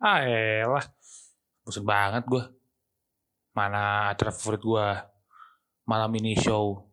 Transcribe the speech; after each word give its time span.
Ah 0.00 0.24
elah. 0.24 0.84
Bosan 1.60 1.84
banget 1.84 2.24
gue. 2.24 2.40
Mana 3.52 4.08
acara 4.08 4.32
favorit 4.32 4.64
gue. 4.64 4.88
Malam 5.84 6.10
ini 6.16 6.32
show. 6.40 6.88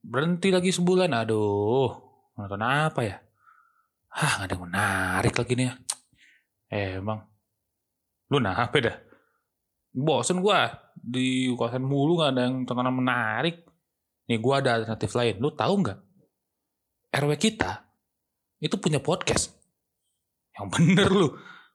Berhenti 0.00 0.48
lagi 0.48 0.72
sebulan. 0.72 1.12
Aduh. 1.12 1.92
Nonton 2.40 2.64
apa 2.64 3.00
ya? 3.04 3.20
Hah 4.12 4.40
gak 4.40 4.48
ada 4.48 4.54
yang 4.56 4.64
menarik 4.64 5.34
lagi 5.36 5.52
nih 5.52 5.66
ya. 5.68 5.74
Emang. 6.96 7.20
Lu 8.32 8.40
apa 8.40 8.76
dah? 8.80 8.96
Bosen 9.92 10.40
gue. 10.40 10.60
Di 10.96 11.52
kawasan 11.52 11.84
mulu 11.84 12.16
gak 12.24 12.32
ada 12.32 12.48
yang 12.48 12.64
tontonan 12.64 12.96
menarik. 12.96 13.68
Nih 14.32 14.40
gue 14.40 14.54
ada 14.56 14.80
alternatif 14.80 15.12
lain. 15.12 15.36
Lu 15.36 15.52
tahu 15.52 15.84
nggak? 15.84 15.98
RW 17.12 17.30
kita 17.36 17.84
itu 18.62 18.72
punya 18.80 19.04
podcast. 19.04 19.52
Yang 20.56 20.66
bener 20.72 21.10
lu. 21.12 21.28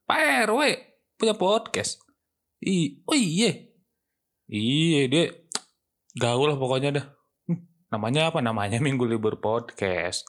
Pak 0.08 0.48
RW 0.48 0.62
punya 1.20 1.36
podcast. 1.36 2.00
I, 2.64 3.04
oh 3.04 3.12
iya. 3.12 3.68
Iya 4.48 5.12
dia 5.12 5.24
gaul 6.16 6.48
lah 6.48 6.56
pokoknya 6.56 6.96
dah. 6.96 7.06
Hmm, 7.44 7.68
namanya 7.92 8.32
apa? 8.32 8.40
Namanya 8.40 8.80
Minggu 8.88 9.04
Libur 9.04 9.36
Podcast. 9.44 10.24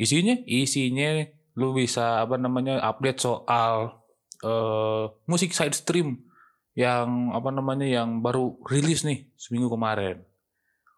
Isinya, 0.00 0.40
isinya 0.48 1.28
lu 1.60 1.76
bisa 1.76 2.24
apa 2.24 2.40
namanya 2.40 2.80
update 2.88 3.20
soal 3.20 4.00
uh, 4.40 5.12
musik 5.28 5.52
side 5.52 5.76
stream 5.76 6.24
yang 6.72 7.36
apa 7.36 7.52
namanya 7.52 7.84
yang 7.84 8.24
baru 8.24 8.56
rilis 8.64 9.04
nih 9.04 9.28
seminggu 9.36 9.68
kemarin. 9.68 10.24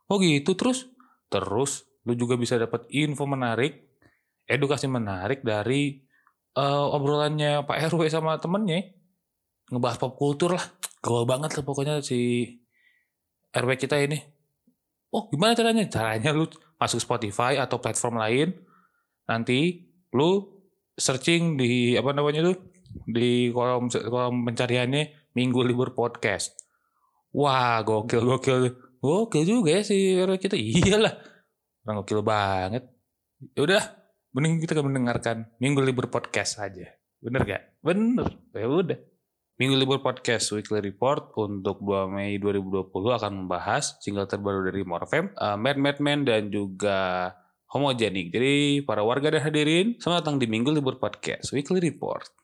Oh 0.06 0.23
gitu 0.23 0.55
terus 0.55 0.87
terus 1.27 1.83
lu 2.06 2.15
juga 2.15 2.39
bisa 2.39 2.55
dapat 2.62 2.87
info 2.95 3.27
menarik, 3.27 3.91
edukasi 4.47 4.87
menarik 4.87 5.42
dari 5.42 6.06
uh, 6.59 6.87
obrolannya 6.91 7.62
Pak 7.62 7.95
RW 7.95 8.11
sama 8.11 8.43
temennya 8.43 8.83
ngebahas 9.71 10.01
pop 10.03 10.19
kultur 10.19 10.59
lah. 10.59 10.65
Gaul 10.98 11.23
banget 11.29 11.55
lah 11.55 11.62
pokoknya 11.62 12.03
si 12.03 12.50
RW 13.55 13.78
kita 13.78 13.95
ini. 14.03 14.19
Oh 15.15 15.31
gimana 15.31 15.55
caranya? 15.55 15.87
Caranya 15.87 16.34
lu 16.34 16.50
masuk 16.77 16.98
Spotify 16.98 17.56
atau 17.56 17.78
platform 17.78 18.19
lain. 18.19 18.48
Nanti 19.31 19.87
lu 20.12 20.42
searching 20.98 21.55
di 21.55 21.95
apa 21.95 22.11
namanya 22.11 22.50
tuh? 22.50 22.59
Di 23.06 23.53
kolom 23.55 23.93
kolom 23.93 24.43
pencariannya 24.48 25.33
minggu 25.37 25.61
libur 25.62 25.95
podcast. 25.95 26.59
Wah 27.31 27.84
gokil 27.87 28.25
gokil. 28.25 28.75
Gokil 28.98 29.45
juga 29.47 29.78
ya 29.78 29.83
si 29.87 30.19
RW 30.19 30.34
kita. 30.41 30.59
Iyalah. 30.59 31.15
Orang 31.87 32.03
gokil 32.03 32.20
banget. 32.25 32.84
Ya 33.55 33.61
udah 33.62 33.83
Mending 34.37 34.61
kita 34.61 34.84
mendengarkan 34.84 35.48
Minggu 35.57 35.81
Libur 35.81 36.12
Podcast 36.12 36.61
saja. 36.61 36.84
Bener 37.17 37.48
gak? 37.48 37.62
Bener. 37.81 38.29
Ya 38.53 38.69
udah. 38.69 39.01
Minggu 39.57 39.75
Libur 39.75 40.05
Podcast 40.05 40.53
Weekly 40.53 40.84
Report 40.84 41.33
untuk 41.41 41.81
2 41.81 42.12
Mei 42.12 42.37
2020 42.37 42.93
akan 42.93 43.33
membahas 43.34 43.97
single 44.05 44.29
terbaru 44.29 44.69
dari 44.69 44.84
Morfem, 44.84 45.33
uh, 45.34 45.56
Mad 45.56 45.81
Mad 45.81 45.99
Man 45.99 46.29
dan 46.29 46.53
juga 46.53 47.33
Homogenik. 47.73 48.31
Jadi 48.31 48.84
para 48.87 49.01
warga 49.01 49.33
dan 49.33 49.43
hadirin, 49.43 49.99
selamat 49.99 50.23
datang 50.23 50.37
di 50.39 50.47
Minggu 50.47 50.71
Libur 50.77 51.01
Podcast 51.01 51.51
Weekly 51.51 51.81
Report. 51.83 52.38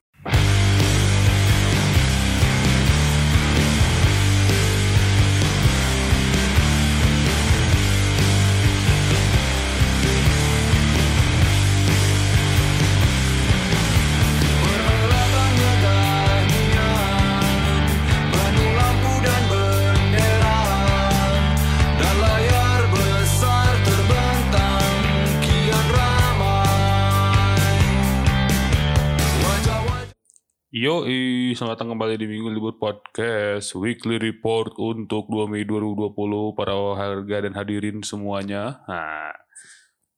Selamat 31.55 31.79
datang 31.79 31.95
kembali 31.95 32.19
di 32.19 32.27
Minggu 32.27 32.51
Libur 32.51 32.75
Podcast 32.83 33.79
Weekly 33.79 34.19
Report 34.19 34.75
untuk 34.75 35.31
2 35.31 35.47
Mei 35.47 35.63
2020 35.63 36.11
para 36.51 36.75
harga 36.99 37.47
dan 37.47 37.55
hadirin 37.55 38.03
semuanya. 38.03 38.83
Nah, 38.91 39.31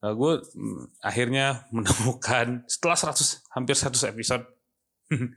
nah 0.01 0.13
gue 0.17 0.33
mm, 0.41 0.97
akhirnya 1.05 1.61
menemukan 1.77 2.65
setelah 2.65 3.13
100 3.13 3.53
hampir 3.53 3.77
100 3.77 4.17
episode 4.17 4.49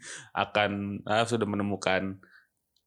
akan 0.47 1.03
uh, 1.03 1.27
sudah 1.27 1.43
menemukan 1.43 2.15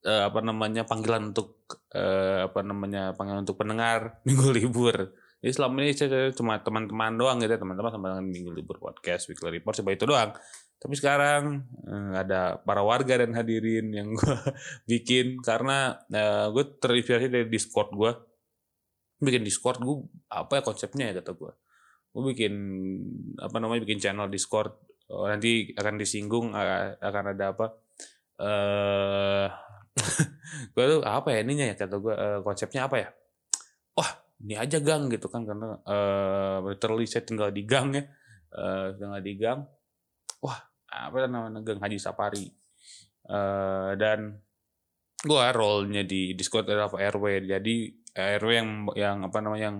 uh, 0.08 0.32
apa 0.32 0.40
namanya 0.40 0.88
panggilan 0.88 1.36
untuk 1.36 1.68
uh, 1.92 2.48
apa 2.48 2.64
namanya 2.64 3.12
panggilan 3.12 3.44
untuk 3.44 3.60
pendengar 3.60 4.16
Minggu 4.26 4.56
Libur. 4.56 5.12
Jadi 5.44 5.52
selama 5.52 5.84
ini 5.84 5.92
saya 5.92 6.32
cuma 6.32 6.64
teman-teman 6.64 7.12
doang 7.20 7.36
gitu, 7.44 7.52
ya, 7.52 7.60
teman-teman 7.60 7.92
sama 7.92 8.16
dengan 8.16 8.24
Minggu 8.24 8.56
Libur 8.56 8.80
Podcast 8.80 9.28
Weekly 9.28 9.60
Report 9.60 9.76
coba 9.84 9.90
itu 9.92 10.04
doang. 10.08 10.32
Tapi 10.82 10.98
sekarang 10.98 11.62
eh, 11.86 12.12
ada 12.26 12.58
para 12.58 12.82
warga 12.82 13.22
dan 13.22 13.38
hadirin 13.38 13.94
yang 13.94 14.10
gue 14.18 14.38
bikin 14.90 15.38
karena 15.38 15.94
eh, 16.10 16.50
gue 16.50 16.64
terinspirasi 16.82 17.30
dari 17.30 17.46
Discord 17.46 17.94
gue. 17.94 18.12
Bikin 19.22 19.46
Discord 19.46 19.78
gue 19.78 20.02
apa 20.26 20.58
ya 20.58 20.62
konsepnya 20.66 21.14
ya 21.14 21.22
kata 21.22 21.38
gue. 21.38 21.52
Gue 22.10 22.22
bikin 22.34 22.54
apa 23.38 23.62
namanya 23.62 23.86
bikin 23.86 24.02
channel 24.02 24.26
Discord. 24.26 24.74
Oh, 25.06 25.30
nanti 25.30 25.70
akan 25.78 26.02
disinggung 26.02 26.50
akan 26.98 27.24
ada 27.30 27.54
apa? 27.54 27.66
Eh 28.42 29.46
gue 30.74 30.84
tuh 30.98 31.02
apa 31.06 31.30
ya 31.30 31.46
ininya 31.46 31.66
ya 31.70 31.74
kata 31.78 31.94
gue 32.02 32.14
uh, 32.16 32.38
konsepnya 32.42 32.90
apa 32.90 32.96
ya? 32.98 33.08
Wah 33.94 34.10
ini 34.42 34.58
aja 34.58 34.82
gang 34.82 35.06
gitu 35.14 35.30
kan 35.30 35.46
karena 35.46 35.78
uh, 35.86 36.58
literally 36.66 37.06
saya 37.06 37.22
tinggal 37.22 37.54
di 37.54 37.62
gang 37.62 37.94
ya. 37.94 38.02
Uh, 38.50 38.98
tinggal 38.98 39.22
di 39.22 39.34
gang. 39.38 39.62
Wah 40.42 40.71
apa 40.92 41.24
namanya 41.24 41.64
Gang 41.64 41.80
Haji 41.80 41.96
Sapari 41.96 42.46
uh, 43.32 43.96
dan 43.96 44.36
gua 45.24 45.48
role-nya 45.54 46.04
di 46.04 46.36
Discord 46.36 46.68
adalah 46.68 46.92
RW 46.92 47.48
jadi 47.48 47.76
RW 48.12 48.50
yang 48.52 48.70
yang 48.92 49.16
apa 49.24 49.38
namanya 49.40 49.64
yang 49.72 49.78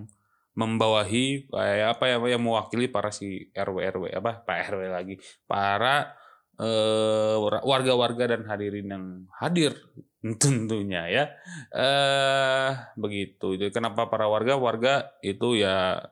membawahi 0.53 1.49
kayak 1.49 1.97
apa 1.97 2.05
ya 2.12 2.17
yang 2.37 2.43
mewakili 2.45 2.89
para 2.89 3.09
si 3.09 3.49
RW 3.56 3.77
RW 3.97 4.05
apa 4.12 4.45
Pak 4.45 4.59
RW 4.72 4.83
lagi. 4.93 5.15
Para 5.49 6.12
uh, 6.61 7.37
warga-warga 7.65 8.37
dan 8.37 8.45
hadirin 8.45 8.89
yang 8.93 9.05
hadir 9.41 9.72
tentunya 10.43 11.09
ya. 11.09 11.25
Eh 11.72 12.71
begitu. 13.01 13.56
Jadi 13.56 13.72
kenapa 13.72 14.12
para 14.12 14.28
warga? 14.28 14.61
Warga 14.61 15.12
itu 15.25 15.56
ya 15.56 16.05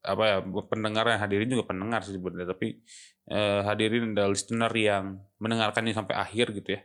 apa 0.00 0.22
ya 0.24 0.36
pendengar 0.64 1.04
yang 1.12 1.20
hadirin 1.20 1.52
juga 1.52 1.68
pendengar 1.68 2.00
sih 2.00 2.16
sebenarnya 2.16 2.56
tapi 2.56 2.80
eh, 3.28 3.60
hadirin 3.68 4.16
adalah 4.16 4.32
listener 4.32 4.72
yang 4.72 5.20
mendengarkannya 5.36 5.92
sampai 5.92 6.16
akhir 6.16 6.56
gitu 6.56 6.80
ya. 6.80 6.82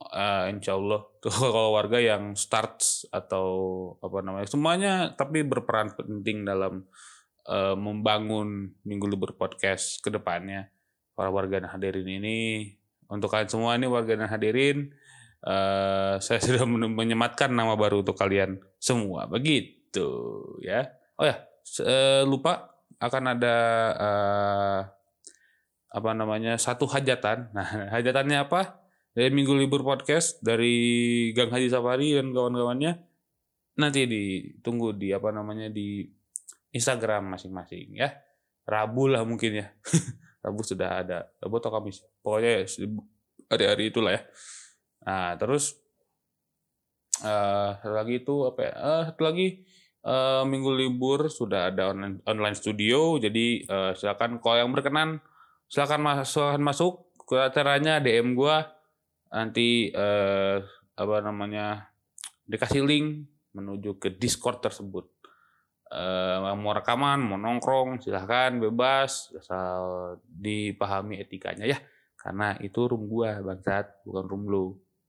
Uh, 0.00 0.48
insya 0.48 0.80
Allah. 0.80 1.04
Tuh 1.20 1.28
kalau 1.52 1.76
warga 1.76 2.00
yang 2.00 2.32
start 2.32 2.80
atau 3.12 3.46
apa 4.00 4.24
namanya 4.24 4.48
semuanya 4.48 4.92
tapi 5.12 5.44
berperan 5.44 5.92
penting 5.92 6.48
dalam 6.48 6.88
uh, 7.44 7.76
membangun 7.76 8.72
minggu 8.86 9.06
libur 9.10 9.36
podcast 9.36 10.00
ke 10.00 10.08
depannya 10.08 10.72
para 11.12 11.28
warga 11.28 11.60
dan 11.60 11.68
hadirin 11.68 12.08
ini. 12.08 12.72
Untuk 13.10 13.28
kalian 13.28 13.50
semua 13.50 13.74
ini 13.76 13.90
warga 13.90 14.16
dan 14.16 14.30
hadirin 14.30 14.94
uh, 15.44 16.16
saya 16.24 16.40
sudah 16.40 16.64
menyematkan 16.64 17.52
nama 17.52 17.76
baru 17.76 18.00
untuk 18.00 18.16
kalian 18.16 18.56
semua. 18.80 19.28
Begitu 19.28 20.08
ya. 20.64 20.88
Oh 21.20 21.28
ya 21.28 21.49
uh, 21.78 22.26
lupa 22.26 22.74
akan 23.00 23.24
ada 23.38 23.56
uh, 23.96 24.80
apa 25.90 26.10
namanya 26.14 26.58
satu 26.58 26.86
hajatan. 26.90 27.50
Nah 27.56 27.90
hajatannya 27.94 28.46
apa? 28.46 28.82
Dari 29.10 29.30
Minggu 29.34 29.58
Libur 29.58 29.82
Podcast 29.82 30.38
dari 30.38 31.30
Gang 31.34 31.50
Haji 31.50 31.66
Safari 31.66 32.14
dan 32.14 32.30
kawan-kawannya 32.30 32.94
nanti 33.74 34.06
ditunggu 34.06 34.94
di 34.94 35.10
apa 35.10 35.34
namanya 35.34 35.66
di 35.66 36.06
Instagram 36.70 37.34
masing-masing 37.34 37.98
ya. 37.98 38.14
Rabu 38.66 39.10
lah 39.10 39.26
mungkin 39.26 39.66
ya. 39.66 39.66
Rabu 40.44 40.62
sudah 40.62 41.02
ada. 41.02 41.18
Rabu 41.42 41.58
atau 41.58 41.74
Kamis. 41.74 42.06
Pokoknya 42.22 42.62
hari-hari 43.50 43.90
itulah 43.90 44.14
ya. 44.14 44.22
Nah 45.02 45.34
terus 45.34 45.74
uh, 47.26 47.74
satu 47.82 47.94
lagi 47.98 48.22
itu 48.22 48.34
apa 48.46 48.60
ya? 48.62 48.72
Uh, 48.78 49.02
satu 49.10 49.22
lagi 49.26 49.66
uh, 50.04 50.42
minggu 50.46 50.70
libur 50.72 51.28
sudah 51.28 51.72
ada 51.72 51.92
online 51.92 52.20
online 52.24 52.56
studio 52.56 53.16
jadi 53.20 53.64
uh, 53.68 53.92
silakan 53.96 54.40
kalau 54.40 54.60
yang 54.60 54.70
berkenan 54.72 55.20
silakan 55.70 56.02
masuk 56.02 56.58
masuk 56.60 56.92
ke 57.24 57.38
acaranya 57.38 58.02
DM 58.02 58.34
gua 58.34 58.74
nanti 59.30 59.94
uh, 59.94 60.58
apa 60.98 61.16
namanya 61.22 61.94
dikasih 62.50 62.82
link 62.82 63.30
menuju 63.54 63.98
ke 63.98 64.10
Discord 64.14 64.62
tersebut. 64.62 65.06
Uh, 65.90 66.54
mau 66.54 66.70
rekaman, 66.70 67.18
mau 67.18 67.34
nongkrong, 67.34 67.98
silahkan 67.98 68.54
bebas 68.62 69.34
asal 69.34 69.82
dipahami 70.22 71.18
etikanya 71.18 71.66
ya. 71.66 71.78
karena 72.20 72.54
itu 72.60 72.84
room 72.84 73.08
gua 73.08 73.40
bangsat 73.40 74.04
bukan 74.04 74.24
room 74.28 74.44
lu 74.44 74.66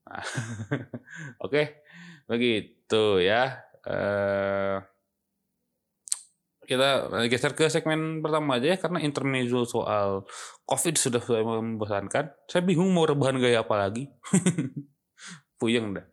nah, 0.07 0.23
oke 1.44 1.51
okay, 1.51 1.83
begitu 2.23 3.19
ya 3.19 3.59
uh, 3.88 4.78
kita 6.72 7.12
geser 7.28 7.51
ke 7.51 7.68
segmen 7.68 8.24
pertama 8.24 8.56
aja 8.56 8.74
ya 8.74 8.78
karena 8.80 9.04
intermezzo 9.04 9.68
soal 9.68 10.24
covid 10.63 10.95
sudah 10.95 11.19
membosankan. 11.19 12.31
Saya 12.48 12.62
bingung 12.63 12.94
mau 12.95 13.04
rebahan 13.04 13.42
gaya 13.42 13.66
apa 13.66 13.75
lagi. 13.75 14.07
Puyeng 15.60 15.98
dah. 16.00 16.06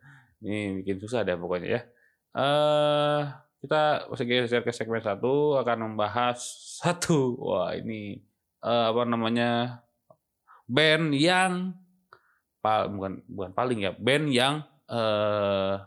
Ini 0.43 0.83
bikin 0.83 0.99
susah 0.99 1.23
deh 1.23 1.39
pokoknya 1.39 1.69
ya. 1.79 1.81
Uh, 2.35 3.23
kita 3.63 4.07
geser 4.27 4.63
ke 4.67 4.75
segmen 4.75 5.03
satu 5.03 5.59
akan 5.63 5.95
membahas 5.95 6.43
satu. 6.83 7.39
Wah 7.39 7.75
ini 7.79 8.19
uh, 8.67 8.91
apa 8.91 9.03
namanya 9.07 9.83
band 10.67 11.15
yang 11.15 11.75
bukan 12.69 13.25
bukan 13.25 13.53
paling 13.57 13.79
ya 13.81 13.97
band 13.97 14.29
yang 14.29 14.61
uh, 14.93 15.81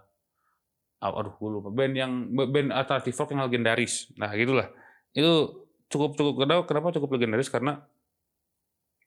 aduh 1.01 1.33
gue 1.33 1.49
lupa. 1.49 1.69
Band 1.73 1.93
yang 1.97 2.11
band 2.29 2.69
alternatif 2.69 3.17
rock 3.17 3.33
yang 3.33 3.41
legendaris. 3.41 4.13
Nah 4.21 4.29
gitulah. 4.37 4.69
Itu 5.11 5.65
cukup 5.89 6.13
cukup 6.13 6.33
kenapa 6.45 6.61
kenapa 6.69 6.87
cukup 6.93 7.17
legendaris? 7.17 7.49
Karena 7.49 7.81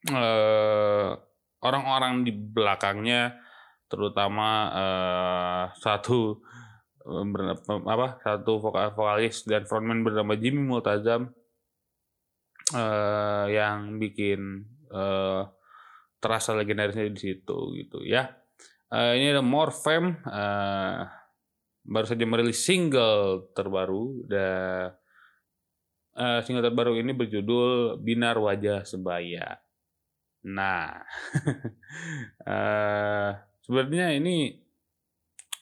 orang 0.04 1.16
orang-orang 1.64 2.28
di 2.28 2.32
belakangnya 2.34 3.40
terutama 3.88 4.48
uh, 4.74 5.64
satu 5.80 6.42
apa 7.84 8.20
satu 8.20 8.60
vokal 8.60 8.92
vokalis 8.96 9.44
dan 9.44 9.68
frontman 9.68 10.04
bernama 10.04 10.36
Jimmy 10.36 10.64
Multazam 10.64 11.32
uh, 12.72 13.46
yang 13.48 14.00
bikin 14.00 14.64
uh, 14.88 15.48
terasa 16.20 16.56
legendarisnya 16.56 17.12
di 17.12 17.20
situ 17.20 17.76
gitu 17.76 18.00
ya. 18.04 18.32
Uh, 18.88 19.12
ini 19.16 19.36
ada 19.36 19.44
More 19.44 19.72
uh, 19.72 21.04
baru 21.84 22.06
saja 22.08 22.24
merilis 22.24 22.64
single 22.64 23.52
terbaru 23.52 24.24
dan 24.24 24.96
uh, 26.16 26.40
single 26.40 26.64
terbaru 26.64 26.96
ini 26.96 27.12
berjudul 27.12 28.00
Binar 28.00 28.40
Wajah 28.40 28.88
Sebaya. 28.88 29.60
Nah, 30.44 31.04
uh, 32.44 33.30
sebenarnya 33.64 34.16
ini 34.16 34.56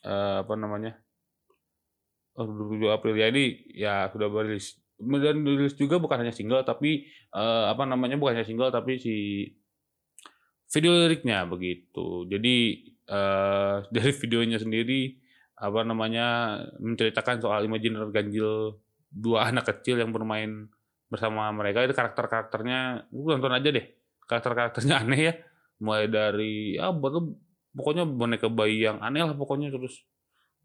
uh, 0.06 0.46
apa 0.46 0.54
namanya? 0.54 0.94
Oh, 2.32 2.48
27 2.48 2.88
April 2.88 3.14
ya 3.20 3.28
ini 3.28 3.44
ya 3.76 4.08
sudah 4.08 4.32
merilis 4.32 4.80
dan 5.02 5.42
rilis 5.44 5.76
juga 5.76 6.00
bukan 6.00 6.24
hanya 6.24 6.32
single 6.32 6.64
tapi 6.64 7.04
uh, 7.34 7.68
apa 7.68 7.84
namanya 7.84 8.16
bukan 8.16 8.38
hanya 8.38 8.46
single 8.46 8.72
tapi 8.72 8.96
si 8.96 9.14
video 10.72 10.96
liriknya 10.96 11.44
begitu. 11.44 12.24
Jadi 12.30 12.56
uh, 13.10 13.84
dari 13.94 14.12
videonya 14.16 14.62
sendiri 14.62 15.21
apa 15.62 15.86
namanya 15.86 16.58
menceritakan 16.82 17.38
soal 17.38 17.62
imajiner 17.62 18.10
ganjil 18.10 18.82
dua 19.14 19.46
anak 19.54 19.70
kecil 19.70 20.02
yang 20.02 20.10
bermain 20.10 20.66
bersama 21.06 21.46
mereka. 21.54 21.86
Itu 21.86 21.94
karakter-karakternya 21.94 23.12
lu 23.14 23.30
tonton 23.30 23.54
aja 23.54 23.68
deh. 23.70 23.86
Karakter-karakternya 24.26 24.94
aneh 25.06 25.20
ya. 25.30 25.34
Mulai 25.78 26.10
dari 26.10 26.54
ya 26.74 26.90
buat 26.90 27.14
pokoknya 27.72 28.04
boneka 28.04 28.50
bayi 28.50 28.84
yang 28.84 28.98
aneh 28.98 29.22
lah 29.22 29.38
pokoknya 29.38 29.70
terus 29.70 30.02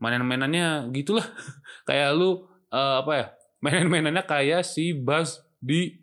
mainan-mainannya 0.02 0.90
gitulah. 0.98 1.26
Kayak 1.88 2.18
lu 2.18 2.50
uh, 2.74 3.06
apa 3.06 3.12
ya 3.14 3.26
mainan-mainannya 3.62 4.26
kayak 4.26 4.62
si 4.62 4.94
Buzz 4.94 5.42
di 5.58 5.98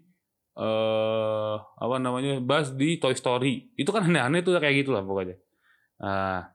uh, 0.59 1.55
apa 1.79 2.03
namanya 2.03 2.39
Buzz 2.39 2.75
di 2.79 2.99
Toy 3.03 3.15
Story. 3.19 3.75
Itu 3.75 3.91
kan 3.91 4.07
aneh-aneh 4.07 4.43
tuh 4.43 4.59
kayak 4.59 4.87
gitulah 4.87 5.03
pokoknya. 5.03 5.39
Nah 6.03 6.54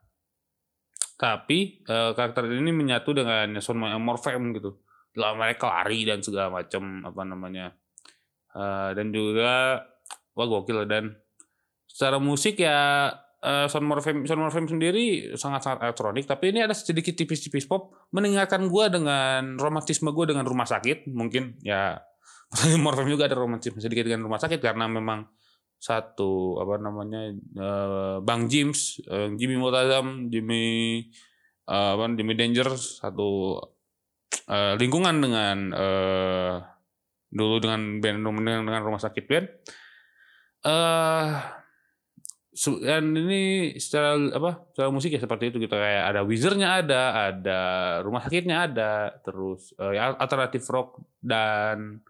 tapi 1.20 1.84
uh, 1.92 2.16
karakter 2.16 2.48
ini 2.48 2.72
menyatu 2.72 3.12
dengan 3.12 3.60
Son 3.60 3.76
Morphem 3.76 4.56
gitu. 4.56 4.80
Dalam 5.12 5.36
mereka 5.36 5.68
lari 5.68 6.08
dan 6.08 6.24
segala 6.24 6.64
macam 6.64 7.04
apa 7.04 7.22
namanya. 7.28 7.76
Uh, 8.56 8.96
dan 8.96 9.12
juga 9.12 9.84
wah 10.34 10.48
gokil 10.48 10.88
dan 10.88 11.20
secara 11.86 12.18
musik 12.24 12.64
ya 12.64 13.12
uh, 13.44 13.68
Son 13.68 13.84
Morphem 13.84 14.24
Son 14.24 14.40
Morphem 14.40 14.66
sendiri 14.72 15.36
sangat-sangat 15.36 15.84
elektronik 15.86 16.24
tapi 16.24 16.56
ini 16.56 16.64
ada 16.64 16.72
sedikit 16.72 17.14
tipis-tipis 17.14 17.68
pop 17.68 17.92
mendengarkan 18.16 18.72
gue 18.72 18.86
dengan 18.90 19.60
romantisme 19.60 20.10
gue 20.16 20.26
dengan 20.32 20.48
rumah 20.48 20.66
sakit 20.66 21.12
mungkin 21.12 21.60
ya 21.62 22.00
Morphem 22.84 23.06
juga 23.06 23.28
ada 23.28 23.38
romantisme 23.38 23.78
sedikit 23.84 24.08
dengan 24.08 24.26
rumah 24.26 24.40
sakit 24.42 24.58
karena 24.64 24.90
memang 24.90 25.28
satu 25.80 26.60
apa 26.60 26.76
namanya 26.76 27.32
uh, 27.56 28.18
Bang 28.20 28.52
James, 28.52 29.00
uh, 29.08 29.32
Jimmy 29.40 29.56
Multazam, 29.56 30.28
Jimmy 30.28 31.08
uh, 31.72 31.96
apa 31.96 32.06
Jimmy 32.20 32.36
Danger 32.36 32.76
satu 32.76 33.64
uh, 34.52 34.74
lingkungan 34.76 35.24
dengan 35.24 35.58
uh, 35.72 36.56
dulu 37.32 37.64
dengan 37.64 38.04
band 38.04 38.18
dengan, 38.20 38.62
dengan 38.68 38.82
rumah 38.84 39.00
sakit 39.00 39.24
band. 39.24 39.48
Uh, 40.60 41.40
dan 42.84 43.16
ini 43.16 43.72
secara 43.80 44.20
apa 44.36 44.68
secara 44.76 44.92
musik 44.92 45.16
ya 45.16 45.22
seperti 45.24 45.48
itu 45.48 45.64
kita 45.64 45.72
gitu. 45.72 45.76
kayak 45.80 46.04
ada 46.12 46.22
wizardnya 46.28 46.84
ada 46.84 47.02
ada 47.32 47.62
rumah 48.04 48.20
sakitnya 48.20 48.68
ada 48.68 49.16
terus 49.24 49.72
uh, 49.80 49.96
alternatif 50.20 50.68
rock 50.68 51.00
dan 51.24 52.04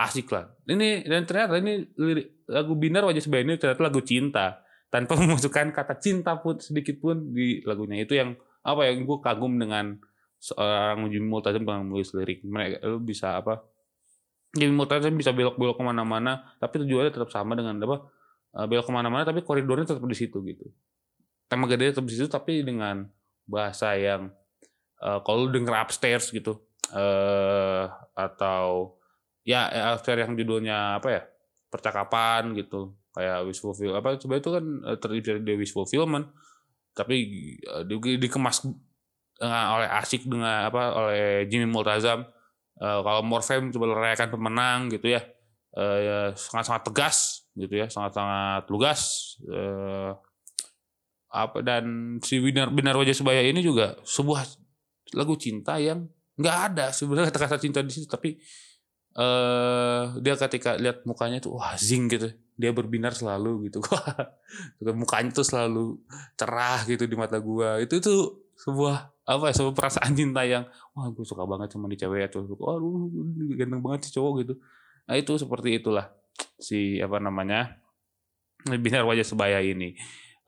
asik 0.00 0.32
lah. 0.32 0.48
Ini 0.64 1.04
dan 1.04 1.28
ternyata 1.28 1.60
ini 1.60 1.84
lirik, 2.00 2.39
lagu 2.50 2.74
Binar 2.74 3.06
Wajah 3.06 3.22
ini 3.22 3.54
ternyata 3.56 3.80
lagu 3.80 4.02
cinta. 4.02 4.66
Tanpa 4.90 5.14
memasukkan 5.20 5.70
kata 5.70 5.94
cinta 6.02 6.34
pun 6.42 6.58
sedikit 6.58 6.98
pun 6.98 7.30
di 7.30 7.62
lagunya. 7.62 8.02
Itu 8.02 8.18
yang 8.18 8.34
apa 8.60 8.90
ya 8.90 8.92
gue 8.98 9.18
kagum 9.22 9.56
dengan 9.56 9.96
seorang 10.42 11.08
Jimmy 11.08 11.30
Multazam 11.30 11.62
yang 11.62 11.86
menulis 11.86 12.10
lirik. 12.12 12.42
Mereka 12.42 12.82
lu 12.84 12.98
bisa 12.98 13.38
apa 13.38 13.62
Jimmy 14.52 14.74
Multazam 14.74 15.14
bisa 15.14 15.30
belok-belok 15.30 15.78
ke 15.78 15.84
mana-mana 15.86 16.50
tapi 16.58 16.82
tujuannya 16.82 17.14
tetap 17.14 17.30
sama 17.30 17.54
dengan 17.54 17.78
apa 17.78 18.10
eh, 18.58 18.66
belok 18.66 18.90
ke 18.90 18.92
mana-mana 18.92 19.22
tapi 19.22 19.46
koridornya 19.46 19.86
tetap 19.94 20.02
di 20.02 20.18
situ 20.18 20.42
gitu. 20.42 20.66
Tema 21.46 21.70
gede 21.70 21.94
tetap 21.94 22.04
di 22.04 22.14
situ 22.18 22.26
tapi 22.26 22.66
dengan 22.66 23.06
bahasa 23.46 23.98
yang 23.98 24.30
uh, 25.02 25.18
kalau 25.26 25.50
denger 25.50 25.74
upstairs 25.74 26.30
gitu 26.30 26.62
uh, 26.94 27.90
atau 28.14 28.94
ya 29.42 29.66
after 29.96 30.14
yang 30.14 30.38
judulnya 30.38 31.02
apa 31.02 31.08
ya 31.10 31.22
percakapan 31.70 32.52
gitu. 32.58 32.92
Kayak 33.10 33.46
wish 33.46 33.62
fulfill 33.62 33.94
apa 33.96 34.18
coba 34.18 34.34
itu 34.38 34.50
kan 34.50 34.64
eh, 34.86 34.96
terdiri 34.98 35.42
dari 35.42 35.58
wish 35.58 35.74
fulfillment 35.74 36.30
tapi 36.90 37.22
uh, 37.70 37.86
di, 37.86 38.18
dikemas 38.18 38.66
dengan 39.38 39.66
oleh 39.78 39.88
asik 39.88 40.26
dengan 40.26 40.68
apa 40.68 40.82
oleh 40.94 41.48
Jimmy 41.48 41.70
Multazam. 41.70 42.26
Uh, 42.80 43.00
kalau 43.04 43.22
Morfem 43.22 43.70
coba 43.70 43.92
merayakan 43.92 44.28
pemenang 44.32 44.80
gitu 44.90 45.14
ya. 45.14 45.22
Uh, 45.70 45.98
ya, 46.02 46.18
sangat-sangat 46.34 46.82
tegas 46.90 47.46
gitu 47.54 47.74
ya 47.78 47.86
sangat-sangat 47.86 48.66
lugas. 48.68 49.00
Uh, 49.46 50.18
apa 51.30 51.62
dan 51.62 52.18
si 52.26 52.42
Binar 52.42 52.74
Binar 52.74 52.98
Wajah 52.98 53.14
Sebaya 53.14 53.46
ini 53.46 53.62
juga 53.62 53.94
sebuah 54.02 54.42
lagu 55.14 55.38
cinta 55.38 55.78
yang 55.78 56.10
nggak 56.34 56.56
ada 56.72 56.86
sebenarnya 56.90 57.30
kata-kata 57.30 57.62
cinta 57.62 57.80
di 57.86 57.92
situ 57.94 58.10
tapi 58.10 58.34
uh, 59.20 60.16
dia 60.24 60.34
ketika 60.40 60.80
lihat 60.80 61.04
mukanya 61.04 61.44
tuh 61.44 61.60
wah 61.60 61.76
zing 61.76 62.08
gitu. 62.08 62.32
Dia 62.56 62.72
berbinar 62.72 63.12
selalu 63.12 63.60
gitu. 63.68 63.84
Mukanya 64.96 65.30
tuh 65.36 65.44
selalu 65.44 66.00
cerah 66.40 66.88
gitu 66.88 67.04
di 67.04 67.16
mata 67.16 67.36
gua. 67.36 67.76
Itu 67.80 68.00
tuh 68.00 68.50
sebuah 68.60 69.24
apa 69.24 69.44
ya 69.52 69.54
sebuah 69.56 69.74
perasaan 69.76 70.12
cinta 70.12 70.44
yang 70.44 70.66
wah 70.92 71.08
gue 71.08 71.24
suka 71.24 71.46
banget 71.46 71.72
sama 71.72 71.86
di 71.86 71.96
cewek 71.96 72.28
atau 72.28 72.44
waduh 72.50 73.08
ganteng 73.56 73.80
banget 73.80 74.10
sih 74.10 74.20
cowok 74.20 74.32
gitu. 74.44 74.54
Nah 75.06 75.14
itu 75.16 75.32
seperti 75.40 75.80
itulah 75.80 76.12
si 76.60 77.00
apa 77.00 77.16
namanya 77.22 77.80
binar 78.84 79.08
wajah 79.08 79.24
sebaya 79.24 79.64
ini. 79.64 79.96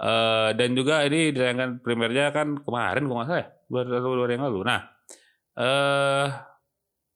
Uh, 0.03 0.51
dan 0.59 0.75
juga 0.75 1.07
ini 1.07 1.31
ditayangkan 1.31 1.79
primernya 1.79 2.35
kan 2.35 2.59
kemarin 2.59 3.07
kalau 3.07 3.17
nggak 3.23 3.29
salah 3.31 3.39
ya 3.39 3.49
dua 3.71 4.25
hari 4.27 4.35
yang 4.35 4.45
lalu. 4.51 4.61
Nah 4.67 4.81
eh 5.57 5.63
uh, 5.63 6.52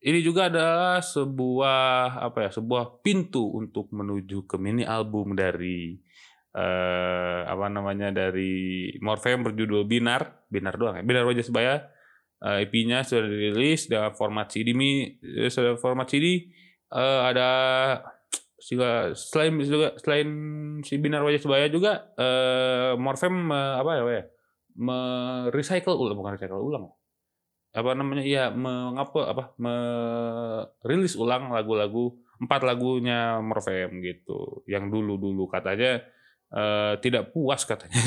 ini 0.07 0.23
juga 0.23 0.47
adalah 0.47 1.03
sebuah 1.03 2.23
apa 2.23 2.47
ya 2.47 2.51
sebuah 2.55 3.03
pintu 3.03 3.43
untuk 3.59 3.91
menuju 3.91 4.47
ke 4.47 4.55
mini 4.55 4.87
album 4.87 5.35
dari 5.35 5.99
eh, 6.55 7.41
apa 7.43 7.67
namanya 7.67 8.15
dari 8.15 8.95
Morfem 9.03 9.43
berjudul 9.43 9.83
Binar. 9.85 10.47
Binar 10.47 10.79
doang 10.79 11.03
ya? 11.03 11.03
Binar 11.03 11.27
Wajah 11.27 11.43
Sebaya. 11.43 11.75
Eh, 12.39 12.69
EP-nya 12.69 13.03
sudah 13.03 13.27
dirilis 13.27 13.91
dengan 13.91 14.15
format 14.15 14.47
CD 14.47 14.77
mi 14.77 15.19
eh, 15.19 15.51
sudah 15.51 15.75
format 15.75 16.07
CD 16.07 16.47
eh, 16.93 17.21
ada 17.27 17.49
juga 18.63 19.11
selain 19.17 19.59
juga 19.59 19.97
selain 19.99 20.29
si 20.87 21.03
Binar 21.03 21.27
Wajah 21.27 21.43
Sebaya 21.43 21.67
juga 21.67 22.15
eh, 22.15 22.95
Morfem 22.95 23.51
eh, 23.51 23.75
apa 23.83 23.91
ya, 23.99 24.03
ya 24.07 24.25
merecycle 24.77 25.97
ulang 25.97 26.15
bukan 26.21 26.37
recycle 26.37 26.61
ulang 26.61 26.93
apa 27.77 27.93
namanya 27.93 28.25
ya 28.25 28.49
mengapa 28.49 29.29
apa 29.29 29.45
merilis 29.61 31.13
ulang 31.21 31.53
lagu-lagu 31.53 32.17
empat 32.41 32.65
lagunya 32.65 33.37
Morfem 33.45 34.01
gitu 34.01 34.65
yang 34.65 34.89
dulu 34.89 35.21
dulu 35.21 35.45
katanya 35.45 36.01
uh, 36.53 36.95
tidak 37.01 37.33
puas 37.35 37.65
katanya. 37.67 38.01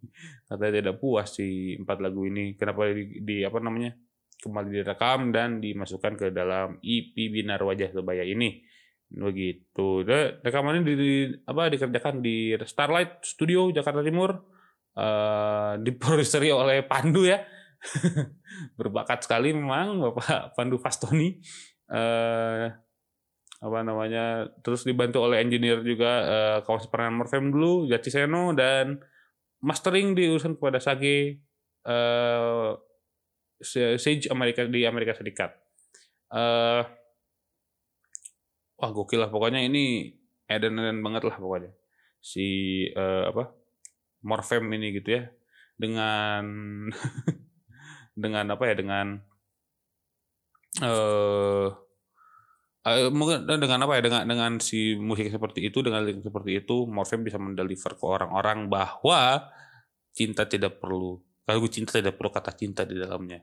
Katanya 0.50 0.72
tidak 0.82 0.96
puas 0.98 1.30
si 1.30 1.78
empat 1.78 1.98
lagu 2.02 2.26
ini. 2.26 2.58
Kenapa 2.58 2.90
di, 2.90 3.22
di 3.22 3.36
apa 3.46 3.58
namanya 3.62 3.94
kembali 4.40 4.68
direkam 4.72 5.30
dan 5.30 5.62
dimasukkan 5.62 6.16
ke 6.16 6.26
dalam 6.34 6.80
EP 6.82 7.14
Binar 7.14 7.62
Wajah 7.62 7.94
Sebaya 7.94 8.26
ini. 8.26 8.62
Begitu. 9.10 10.06
Rekaman 10.42 10.82
ini 10.82 10.84
di, 10.86 10.94
di, 10.94 11.12
apa 11.46 11.70
dikerjakan 11.70 12.22
di 12.22 12.54
Starlight 12.62 13.22
Studio 13.22 13.70
Jakarta 13.70 14.02
Timur 14.02 14.30
uh, 14.98 15.78
diproduksi 15.78 16.50
oleh 16.50 16.82
Pandu 16.86 17.26
ya 17.26 17.42
berbakat 18.78 19.24
sekali 19.24 19.56
memang 19.56 20.00
Bapak 20.00 20.56
Pandu 20.56 20.76
Fastoni. 20.76 21.40
Uh, 21.90 22.70
apa 23.60 23.78
namanya 23.84 24.48
terus 24.64 24.88
dibantu 24.88 25.20
oleh 25.20 25.44
engineer 25.44 25.84
juga 25.84 26.12
uh, 26.24 26.58
kawan 26.64 26.80
seperan 26.80 27.12
Morfem 27.12 27.52
dulu 27.52 27.84
Jati 27.84 28.08
Seno 28.08 28.56
dan 28.56 28.96
mastering 29.60 30.16
diurusan 30.16 30.56
kepada 30.56 30.80
Sage 30.80 31.44
uh, 31.84 32.72
Sage 33.60 34.32
Amerika 34.32 34.64
di 34.64 34.88
Amerika 34.88 35.12
Serikat. 35.12 35.52
Uh, 36.32 36.80
wah 38.80 38.90
gokil 38.96 39.20
lah. 39.20 39.28
Pokoknya 39.28 39.60
ini 39.60 40.16
eden-eden 40.48 41.04
banget 41.04 41.28
lah 41.28 41.36
pokoknya. 41.36 41.76
Si 42.24 42.48
uh, 42.96 43.28
apa 43.28 43.52
Morfem 44.24 44.64
ini 44.72 44.96
gitu 44.96 45.20
ya. 45.20 45.28
Dengan 45.76 46.44
dengan 48.20 48.46
apa 48.52 48.64
ya 48.68 48.74
dengan 48.76 49.06
eh 50.80 51.68
uh, 52.86 53.10
mungkin 53.10 53.48
dengan 53.48 53.84
apa 53.88 53.98
ya 53.98 54.02
dengan 54.04 54.22
dengan 54.28 54.52
si 54.62 54.94
musik 54.94 55.32
seperti 55.32 55.72
itu 55.72 55.82
dengan 55.82 56.06
lirik 56.06 56.22
seperti 56.22 56.62
itu 56.64 56.86
Morfem 56.86 57.26
bisa 57.26 57.40
mendeliver 57.40 57.98
ke 57.98 58.04
orang-orang 58.06 58.70
bahwa 58.70 59.50
cinta 60.14 60.46
tidak 60.46 60.78
perlu 60.78 61.18
kalau 61.50 61.66
cinta 61.66 61.98
tidak 61.98 62.14
perlu 62.14 62.30
kata 62.30 62.54
cinta 62.54 62.86
di 62.86 62.94
dalamnya. 62.94 63.42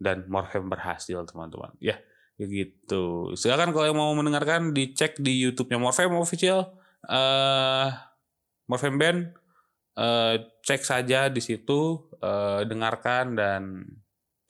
Dan 0.00 0.28
Morfem 0.28 0.68
berhasil 0.68 1.24
teman-teman. 1.24 1.72
Ya 1.80 1.96
ya 2.36 2.44
gitu. 2.48 3.32
Silakan 3.36 3.72
kalau 3.72 3.88
yang 3.88 3.96
mau 3.96 4.12
mendengarkan 4.12 4.76
dicek 4.76 5.16
di 5.20 5.44
YouTube-nya 5.48 5.80
Morfem 5.80 6.12
official 6.16 6.72
uh, 7.08 7.88
Morfem 8.68 8.96
band 9.00 9.32
uh, 9.96 10.34
cek 10.62 10.82
saja 10.84 11.32
di 11.32 11.42
situ 11.42 12.10
uh, 12.20 12.62
dengarkan 12.66 13.34
dan 13.34 13.62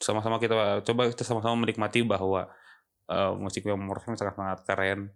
sama-sama 0.01 0.41
kita 0.41 0.81
coba 0.81 1.01
kita 1.13 1.23
sama-sama 1.23 1.65
menikmati 1.65 2.01
bahwa 2.01 2.49
uh, 3.07 3.33
musik 3.37 3.65
Morfem 3.69 4.17
sangat 4.17 4.35
sangat 4.35 4.59
keren. 4.65 5.13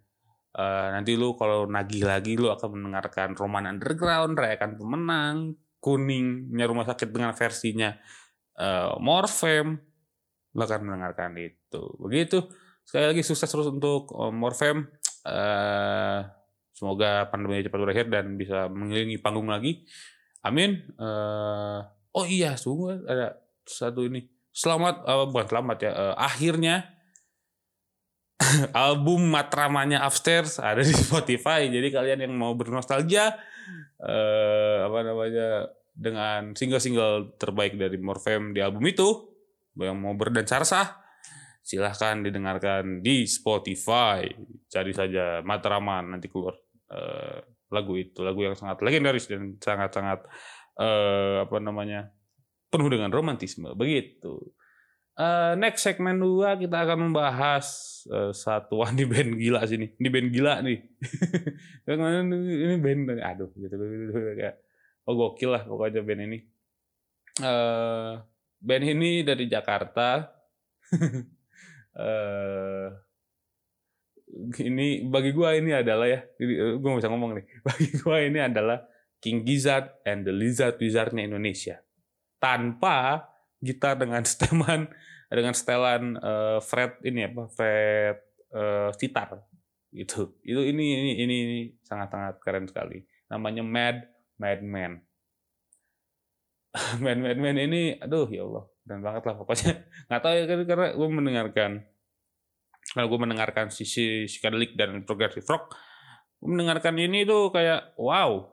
Uh, 0.55 0.88
nanti 0.96 1.20
lu 1.20 1.36
kalau 1.36 1.67
nagih 1.67 2.08
lagi 2.08 2.39
lu 2.39 2.48
akan 2.48 2.79
mendengarkan 2.79 3.36
Roman 3.36 3.67
Underground 3.75 4.39
rayakan 4.39 4.79
pemenang 4.79 5.60
kuningnya 5.84 6.63
rumah 6.63 6.88
sakit 6.88 7.12
dengan 7.12 7.36
versinya 7.36 7.91
uh, 8.62 8.96
Morfem. 9.01 9.75
Lu 10.55 10.62
akan 10.63 10.79
mendengarkan 10.88 11.36
itu. 11.36 11.84
Begitu. 12.00 12.48
Sekali 12.86 13.12
lagi 13.12 13.22
sukses 13.25 13.50
terus 13.50 13.67
untuk 13.67 14.13
uh, 14.15 14.32
Morfem. 14.32 14.88
Uh, 15.25 16.24
semoga 16.72 17.25
pandemi 17.34 17.65
cepat 17.65 17.82
berakhir 17.82 18.08
dan 18.13 18.38
bisa 18.38 18.70
mengelilingi 18.70 19.17
panggung 19.17 19.50
lagi 19.50 19.88
amin 20.46 20.86
uh, 21.02 21.82
oh 22.14 22.25
iya 22.30 22.54
sungguh 22.54 23.10
ada 23.10 23.42
satu 23.66 24.06
ini 24.06 24.30
selamat 24.54 25.02
uh, 25.04 25.25
bukan 25.28 25.48
selamat 25.50 25.78
ya 25.82 25.92
uh, 25.92 26.16
akhirnya 26.16 26.96
album 28.88 29.32
matramanya 29.32 30.04
Upstairs 30.04 30.60
ada 30.60 30.84
di 30.84 30.94
Spotify. 31.06 31.68
Jadi 31.68 31.88
kalian 31.92 32.20
yang 32.28 32.34
mau 32.36 32.54
bernostalgia 32.54 33.36
eh, 34.02 34.78
apa 34.84 35.00
namanya 35.02 35.72
dengan 35.96 36.52
single-single 36.52 37.40
terbaik 37.40 37.80
dari 37.80 37.96
Morfem 37.96 38.52
di 38.52 38.60
album 38.60 38.84
itu, 38.84 39.32
yang 39.80 39.96
mau 39.96 40.12
berdansa 40.12 40.68
sah, 40.68 40.88
silahkan 41.64 42.20
didengarkan 42.20 43.00
di 43.00 43.24
Spotify. 43.24 44.28
Cari 44.68 44.92
saja 44.92 45.40
Matraman 45.40 46.16
nanti 46.16 46.28
keluar 46.28 46.60
eh, 46.92 47.40
lagu 47.75 48.00
itu, 48.00 48.24
lagu 48.24 48.39
yang 48.39 48.55
sangat 48.55 48.79
legendaris 48.79 49.27
dan 49.27 49.60
sangat-sangat 49.60 50.24
eh, 50.79 51.44
apa 51.44 51.58
namanya 51.60 52.15
penuh 52.72 52.88
dengan 52.91 53.12
romantisme. 53.12 53.72
Begitu. 53.75 54.39
Uh, 55.15 55.55
next 55.55 55.88
segmen 55.88 56.20
dua 56.20 56.60
kita 56.60 56.75
akan 56.84 57.08
membahas 57.08 57.63
uh, 58.12 58.36
satuan 58.36 59.00
di 59.00 59.08
band 59.08 59.39
gila 59.39 59.63
sini. 59.63 59.96
Di 59.96 60.12
band 60.12 60.27
gila 60.27 60.60
nih. 60.60 60.79
ini 61.88 62.75
band 62.84 63.24
aduh 63.24 63.48
gitu, 63.55 63.72
gitu, 63.79 63.86
gitu 64.12 64.12
kayak 64.36 64.60
oh 65.08 65.15
gokil 65.15 65.55
lah 65.55 65.63
pokoknya 65.63 66.03
band 66.03 66.22
ini. 66.27 66.39
Uh, 67.39 68.20
band 68.60 68.84
ini 68.84 69.24
dari 69.24 69.48
Jakarta. 69.48 70.36
uh, 71.96 72.91
ini 74.62 75.05
bagi 75.05 75.32
gua 75.32 75.53
ini 75.53 75.72
adalah 75.72 76.10
ya, 76.10 76.20
gua 76.82 76.98
gak 76.98 77.00
bisa 77.05 77.12
ngomong 77.13 77.32
nih. 77.38 77.46
Bagi 77.67 77.88
gua 78.01 78.17
ini 78.25 78.39
adalah 78.41 78.82
King 79.22 79.46
Gizzard 79.46 80.01
and 80.05 80.25
the 80.25 80.34
Lizard 80.34 80.82
Wizardnya 80.82 81.25
Indonesia. 81.25 81.82
Tanpa 82.41 83.29
gitar 83.63 83.98
dengan 83.98 84.22
setelan 84.29 84.89
dengan 85.29 85.53
setelan 85.58 86.03
uh, 86.22 86.60
fret 86.62 87.01
ini 87.01 87.25
apa 87.25 87.50
fret 87.50 88.17
uh, 88.53 88.94
sitar 88.94 89.41
gitu 89.96 90.36
itu 90.44 90.60
ini 90.60 90.86
ini 91.01 91.12
ini, 91.24 91.38
sangat 91.82 92.12
sangat 92.12 92.36
keren 92.44 92.67
sekali 92.67 93.08
namanya 93.32 93.63
Mad 93.63 93.98
Madman 94.38 95.01
Mad 97.00 97.20
Madman 97.24 97.58
ini 97.58 97.98
aduh 97.98 98.27
ya 98.27 98.44
Allah 98.44 98.67
keren 98.86 99.01
banget 99.01 99.24
lah 99.25 99.36
pokoknya 99.39 99.72
nggak 100.12 100.22
tahu 100.22 100.34
ya 100.36 100.44
karena 100.67 100.88
gue 100.94 101.08
mendengarkan 101.10 101.72
kalau 102.94 103.08
gue 103.10 103.20
mendengarkan 103.22 103.74
sisi 103.74 104.30
psychedelic 104.30 104.77
dan 104.77 105.01
progressive 105.08 105.48
rock 105.48 105.74
gue 106.44 106.50
mendengarkan 106.51 107.00
ini 107.01 107.25
tuh 107.25 107.50
kayak 107.50 107.98
wow 107.98 108.46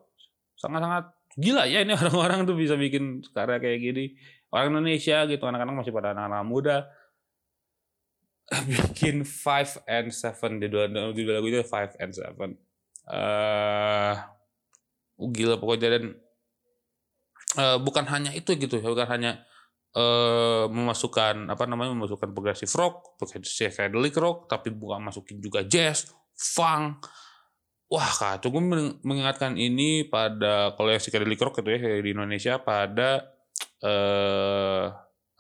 sangat 0.57 0.81
sangat 0.81 1.05
gila 1.37 1.65
ya 1.65 1.81
ini 1.85 1.97
orang-orang 1.99 2.45
tuh 2.45 2.57
bisa 2.57 2.77
bikin 2.77 3.25
karya 3.33 3.59
kayak 3.59 3.79
gini. 3.81 4.05
Orang 4.53 4.77
Indonesia 4.77 5.25
gitu 5.25 5.45
anak-anak 5.49 5.75
masih 5.81 5.93
pada 5.97 6.13
anak-anak 6.13 6.45
muda. 6.45 6.77
Bikin 8.69 9.25
five 9.25 9.81
and 9.89 10.13
seven 10.13 10.61
di 10.61 10.69
dua 10.69 10.85
di 11.17 11.25
dua 11.25 11.41
lagu 11.41 11.49
itu 11.49 11.65
five 11.65 11.97
and 11.97 12.13
seven. 12.13 12.61
Uh, 13.09 14.13
gila 15.17 15.57
pokoknya 15.57 15.89
dan 15.97 16.05
uh, 17.57 17.79
bukan 17.81 18.05
hanya 18.13 18.31
itu 18.37 18.53
gitu 18.61 18.79
bukan 18.85 19.09
hanya 19.09 19.43
uh, 19.97 20.67
memasukkan 20.69 21.49
apa 21.53 21.65
namanya 21.69 21.93
memasukkan 21.97 22.33
progressive 22.33 22.73
rock, 22.77 23.17
psychedelic 23.21 24.17
rock, 24.17 24.49
tapi 24.49 24.73
bukan 24.73 25.05
masukin 25.05 25.39
juga 25.39 25.65
jazz, 25.65 26.13
funk. 26.37 27.05
Wah, 27.93 28.09
kacau. 28.09 28.49
Gue 28.49 28.65
mengingatkan 29.05 29.61
ini 29.61 30.09
pada 30.09 30.73
kalau 30.73 30.89
yang 30.89 31.03
psychedelic 31.03 31.37
rock 31.45 31.61
itu 31.61 31.77
ya 31.77 32.01
di 32.01 32.11
Indonesia 32.17 32.57
pada 32.57 33.29
eh 33.85 34.87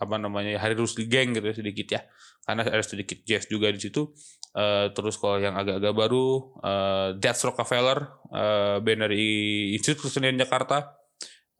apa 0.02 0.18
namanya 0.18 0.58
Hari 0.58 0.74
Rusli 0.74 1.06
Gang 1.06 1.32
gitu 1.32 1.48
ya 1.48 1.56
sedikit 1.56 1.86
ya. 1.96 2.00
Karena 2.42 2.66
ada 2.66 2.84
sedikit 2.84 3.24
jazz 3.24 3.48
juga 3.48 3.72
di 3.72 3.80
situ. 3.80 4.12
Uh, 4.52 4.92
terus 4.92 5.16
kalau 5.16 5.40
yang 5.40 5.56
agak-agak 5.56 5.96
baru 5.96 6.52
uh, 6.60 7.16
Death 7.16 7.40
Rockefeller 7.48 8.04
uh, 8.28 8.84
band 8.84 9.08
dari 9.08 9.72
Institut 9.72 10.12
Kesenian 10.12 10.36
Jakarta 10.36 11.01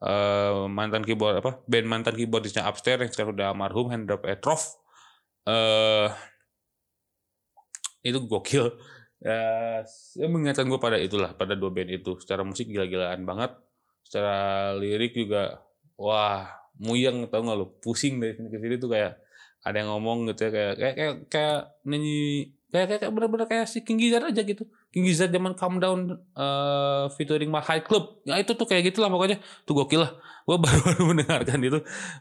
uh, 0.03 0.67
mantan 0.67 1.01
keyboard 1.07 1.39
apa 1.39 1.63
band 1.65 1.87
mantan 1.87 2.13
keyboardisnya 2.13 2.67
Upstairs 2.67 3.07
yang 3.07 3.11
sekarang 3.11 3.33
udah 3.39 3.55
almarhum 3.55 3.87
Hendra 3.89 4.19
Petrov 4.19 4.59
uh, 5.47 6.11
itu 8.03 8.19
gokil. 8.27 8.67
Ya, 9.23 9.79
ya 10.19 10.27
mengingatkan 10.27 10.67
gue 10.67 10.75
pada 10.83 10.99
itulah 10.99 11.31
pada 11.31 11.55
dua 11.55 11.71
band 11.71 11.87
itu. 11.95 12.19
Secara 12.19 12.43
musik 12.43 12.67
gila-gilaan 12.67 13.23
banget. 13.23 13.55
Secara 14.03 14.75
lirik 14.75 15.15
juga 15.15 15.63
wah 15.95 16.51
muyang 16.83 17.31
tau 17.31 17.45
gak 17.45 17.55
lo 17.55 17.79
pusing 17.79 18.19
dari 18.19 18.35
sini 18.35 18.49
ke 18.51 18.59
sini 18.59 18.75
tuh 18.81 18.91
kayak 18.91 19.15
ada 19.63 19.75
yang 19.79 19.89
ngomong 19.95 20.27
gitu 20.33 20.49
ya 20.49 20.51
kayak 20.51 20.73
kayak 20.75 20.95
kayak, 20.97 21.15
kayak 21.31 21.59
nyanyi 21.87 22.51
kayak 22.73 22.85
kayak, 22.89 22.99
kayak 23.05 23.13
bener-bener 23.13 23.47
kayak 23.47 23.65
si 23.69 23.79
King 23.85 24.01
Gizzard 24.01 24.27
aja 24.27 24.41
gitu 24.43 24.67
Gizzard 24.93 25.33
zaman 25.33 25.57
Calm 25.57 25.81
Down 25.81 26.21
uh, 26.37 27.09
featuring 27.17 27.49
My 27.49 27.65
High 27.65 27.81
Club. 27.81 28.21
Ya 28.29 28.37
itu 28.37 28.53
tuh 28.53 28.69
kayak 28.69 28.93
gitulah 28.93 29.09
pokoknya. 29.09 29.41
Tuh 29.65 29.73
gokil 29.73 30.05
lah. 30.05 30.13
Gue 30.45 30.57
baru-baru 30.63 31.03
mendengarkan 31.09 31.57
itu. 31.65 31.79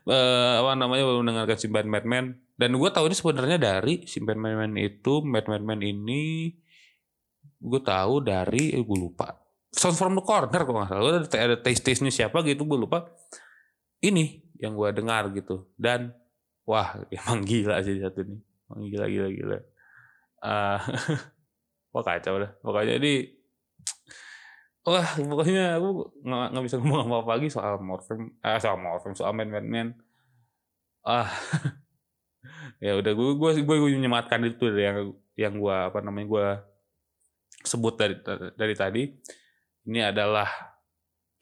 Uh, 0.09 0.65
apa 0.65 0.73
namanya 0.81 1.05
baru 1.05 1.21
mendengarkan 1.21 1.59
Simpan 1.61 1.85
Madman 1.93 2.41
dan 2.57 2.79
gue 2.79 2.91
tahu 2.95 3.11
ini 3.11 3.17
sebenarnya 3.19 3.59
dari 3.61 3.95
Simpan 4.09 4.39
Madman 4.41 4.73
itu 4.81 5.21
Mad 5.21 5.51
Madman 5.51 5.83
ini 5.85 6.55
gue 7.63 7.81
tahu 7.85 8.25
dari 8.25 8.73
eh, 8.73 8.81
gue 8.81 8.99
lupa. 8.99 9.37
Sound 9.73 9.97
from 9.97 10.17
the 10.17 10.25
Corner 10.25 10.63
kok 10.65 10.73
nggak 10.73 10.89
salah. 10.89 11.13
Ada, 11.21 11.39
ada 11.43 11.57
taste 11.59 11.83
taste 11.85 12.03
nya 12.07 12.13
siapa 12.15 12.41
gitu 12.47 12.65
gue 12.65 12.79
lupa. 12.79 13.11
Ini 14.01 14.41
yang 14.63 14.79
gue 14.79 14.89
dengar 14.97 15.29
gitu. 15.35 15.69
Dan 15.77 16.15
wah 16.65 17.03
emang 17.15 17.43
gila 17.45 17.85
sih 17.85 17.99
satu 17.99 18.25
ini. 18.25 18.39
Emang 18.71 18.81
gila 18.89 19.07
gila 19.11 19.29
gila. 19.29 19.59
Uh, 20.41 20.81
wah 21.93 22.05
kacau 22.05 22.41
lah 22.41 22.51
pokoknya 22.65 22.99
jadi 22.99 23.15
wah 24.89 25.09
pokoknya 25.15 25.79
aku 25.79 25.89
nggak 26.27 26.49
nggak 26.57 26.65
bisa 26.65 26.77
ngomong 26.81 27.07
apa 27.07 27.17
apa 27.23 27.31
lagi 27.39 27.49
soal 27.53 27.79
Morphem 27.79 28.35
eh 28.41 28.59
soal 28.59 28.77
Morphem 28.81 29.15
soal 29.15 29.33
Man 29.37 29.53
Man 29.53 29.67
Man 29.69 29.89
ah 31.07 31.29
ya 32.85 32.99
udah 32.99 33.13
gue 33.15 33.29
gue 33.39 33.51
gue, 33.63 33.77
gue 33.79 33.91
menyematkan 33.95 34.43
itu 34.43 34.67
dari 34.71 34.85
yang 34.91 34.99
yang 35.39 35.55
gue 35.57 35.77
apa 35.77 35.99
namanya 36.03 36.27
gue 36.27 36.47
sebut 37.63 37.95
dari 37.95 38.19
dari 38.59 38.75
tadi. 38.75 39.03
Ini 39.83 40.15
adalah 40.15 40.47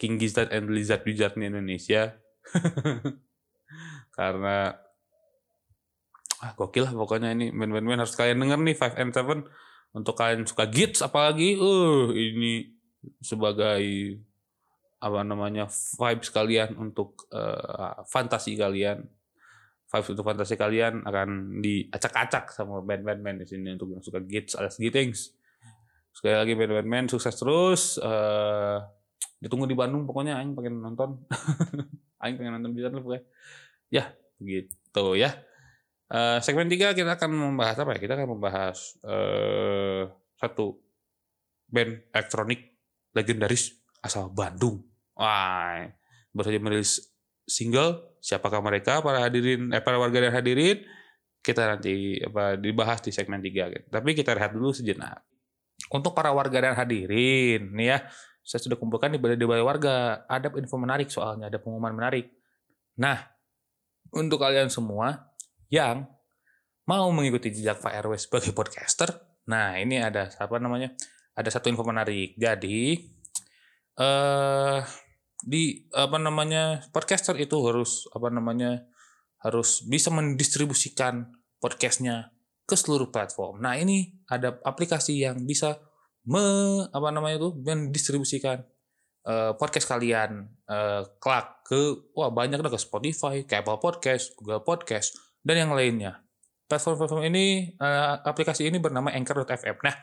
King 0.00 0.16
Gizzard 0.16 0.52
and 0.52 0.72
Lizard 0.72 1.04
Wizard 1.04 1.36
di 1.36 1.48
Indonesia. 1.48 2.16
Karena 4.16 4.72
ah 6.40 6.52
gokil 6.56 6.88
lah 6.88 6.94
pokoknya 6.96 7.36
ini. 7.36 7.52
Men-men 7.52 8.00
harus 8.00 8.16
kalian 8.16 8.40
denger 8.40 8.60
nih 8.64 8.76
Five 8.76 8.96
and 8.96 9.12
Seven 9.12 9.44
untuk 9.90 10.14
kalian 10.14 10.46
suka 10.46 10.70
gits 10.70 11.02
apalagi 11.02 11.58
uh 11.58 12.14
ini 12.14 12.70
sebagai 13.18 13.82
apa 15.00 15.24
namanya 15.24 15.64
vibes 15.96 16.28
kalian 16.28 16.76
untuk 16.76 17.26
uh, 17.32 18.04
fantasi 18.04 18.54
kalian. 18.54 19.08
Vibes 19.90 20.08
untuk 20.12 20.22
fantasi 20.22 20.54
kalian 20.54 21.02
akan 21.02 21.58
diacak-acak 21.64 22.54
sama 22.54 22.84
band-band 22.84 23.42
di 23.42 23.46
sini 23.48 23.74
untuk 23.74 23.96
yang 23.96 24.04
suka 24.04 24.20
gits. 24.22 24.54
Alias 24.54 24.76
gittings 24.76 25.34
sekali 26.10 26.36
lagi 26.36 26.52
band-band 26.58 27.08
sukses 27.10 27.34
terus 27.38 27.96
uh, 28.02 28.82
ditunggu 29.40 29.64
di 29.70 29.74
Bandung 29.78 30.04
pokoknya 30.04 30.38
aing 30.38 30.52
pengen 30.54 30.84
nonton. 30.84 31.18
Aing 32.20 32.36
pengen 32.36 32.60
nonton 32.60 32.76
bisa 32.76 32.92
pokoknya. 32.92 33.24
Ya 33.88 34.12
gitu 34.36 35.16
ya 35.16 35.49
uh, 36.10 36.38
segmen 36.42 36.68
tiga 36.68 36.92
kita 36.92 37.16
akan 37.16 37.54
membahas 37.54 37.76
apa 37.80 37.96
ya 37.96 38.00
kita 38.02 38.14
akan 38.18 38.28
membahas 38.36 38.98
uh, 39.06 40.10
satu 40.36 40.76
band 41.70 42.10
elektronik 42.10 42.76
legendaris 43.14 43.78
asal 44.02 44.30
Bandung 44.30 44.82
wah 45.14 45.86
baru 46.34 46.44
saja 46.46 46.60
merilis 46.62 47.10
single 47.46 48.18
siapakah 48.22 48.62
mereka 48.62 49.02
para 49.02 49.22
hadirin 49.26 49.70
eh 49.74 49.82
para 49.82 49.98
warga 49.98 50.22
dan 50.22 50.34
hadirin 50.34 50.82
kita 51.40 51.64
nanti 51.66 52.20
apa 52.20 52.60
dibahas 52.60 53.00
di 53.00 53.10
segmen 53.10 53.40
tiga 53.40 53.72
gitu. 53.72 53.88
tapi 53.88 54.12
kita 54.12 54.36
rehat 54.36 54.52
dulu 54.52 54.76
sejenak 54.76 55.24
untuk 55.90 56.12
para 56.12 56.30
warga 56.30 56.70
dan 56.70 56.74
hadirin 56.76 57.72
nih 57.72 57.96
ya 57.96 57.98
saya 58.50 58.66
sudah 58.66 58.78
kumpulkan 58.80 59.14
di 59.14 59.18
balai 59.22 59.38
di 59.38 59.46
balai 59.46 59.62
warga. 59.62 60.26
Ada 60.26 60.50
info 60.58 60.74
menarik 60.80 61.06
soalnya, 61.12 61.46
ada 61.52 61.62
pengumuman 61.62 61.94
menarik. 61.94 62.34
Nah, 62.98 63.22
untuk 64.10 64.42
kalian 64.42 64.66
semua 64.72 65.29
yang 65.70 66.04
mau 66.90 67.06
mengikuti 67.14 67.54
jejak 67.54 67.78
Pak 67.78 67.94
RW 68.02 68.18
sebagai 68.18 68.50
podcaster, 68.50 69.14
nah 69.46 69.78
ini 69.78 70.02
ada 70.02 70.26
apa 70.36 70.58
namanya? 70.58 70.90
Ada 71.38 71.56
satu 71.56 71.70
info 71.70 71.86
menarik. 71.86 72.34
Jadi 72.34 72.98
eh 74.00 74.80
di 75.40 75.88
apa 75.94 76.20
namanya 76.20 76.84
podcaster 76.92 77.38
itu 77.40 77.56
harus 77.64 78.04
apa 78.12 78.28
namanya 78.28 78.84
harus 79.40 79.80
bisa 79.88 80.12
mendistribusikan 80.12 81.32
podcastnya 81.62 82.34
ke 82.68 82.76
seluruh 82.76 83.08
platform. 83.08 83.62
Nah 83.62 83.78
ini 83.78 84.20
ada 84.28 84.60
aplikasi 84.66 85.24
yang 85.24 85.46
bisa 85.48 85.80
me 86.28 86.44
apa 86.92 87.08
namanya 87.08 87.40
itu 87.40 87.56
mendistribusikan 87.56 88.60
uh, 89.24 89.56
podcast 89.56 89.88
kalian 89.88 90.44
uh, 90.68 91.08
kelak 91.22 91.64
ke 91.64 92.12
wah 92.12 92.28
banyak 92.28 92.60
ke 92.60 92.76
Spotify, 92.76 93.46
ke 93.48 93.64
Apple 93.64 93.80
Podcast, 93.80 94.36
Google 94.36 94.60
Podcast 94.60 95.29
dan 95.44 95.56
yang 95.66 95.72
lainnya. 95.72 96.20
Platform-platform 96.70 97.26
ini 97.34 97.74
uh, 97.82 98.22
aplikasi 98.22 98.70
ini 98.70 98.78
bernama 98.78 99.10
Anchor.fm. 99.10 99.76
Nah, 99.82 99.96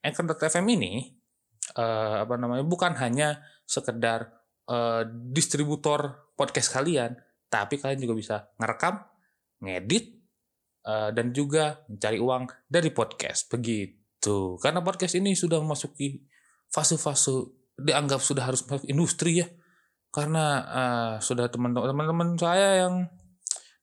Anchor.fm 0.00 0.64
ini 0.72 1.12
uh, 1.76 2.24
apa 2.24 2.34
namanya 2.40 2.64
bukan 2.64 2.96
hanya 2.96 3.44
sekedar 3.68 4.32
uh, 4.68 5.04
distributor 5.32 6.32
podcast 6.32 6.72
kalian, 6.72 7.16
tapi 7.52 7.76
kalian 7.76 8.00
juga 8.00 8.14
bisa 8.16 8.36
ngerekam, 8.56 9.04
ngedit, 9.60 10.16
uh, 10.88 11.10
dan 11.12 11.32
juga 11.36 11.84
mencari 11.92 12.18
uang 12.20 12.44
dari 12.68 12.88
podcast. 12.88 13.52
Begitu. 13.52 14.56
Karena 14.60 14.80
podcast 14.80 15.20
ini 15.20 15.36
sudah 15.36 15.60
memasuki 15.60 16.24
fase-fase 16.72 17.52
dianggap 17.74 18.22
sudah 18.22 18.48
harus 18.48 18.64
masuk 18.64 18.86
industri 18.88 19.44
ya. 19.44 19.48
Karena 20.14 20.44
uh, 20.62 21.14
sudah 21.18 21.50
teman-teman 21.50 22.38
saya 22.38 22.86
yang 22.86 23.10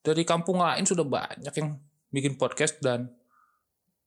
dari 0.02 0.26
kampung 0.26 0.62
lain 0.62 0.86
sudah 0.86 1.06
banyak 1.06 1.54
yang 1.54 1.78
bikin 2.12 2.36
podcast 2.36 2.82
dan 2.82 3.10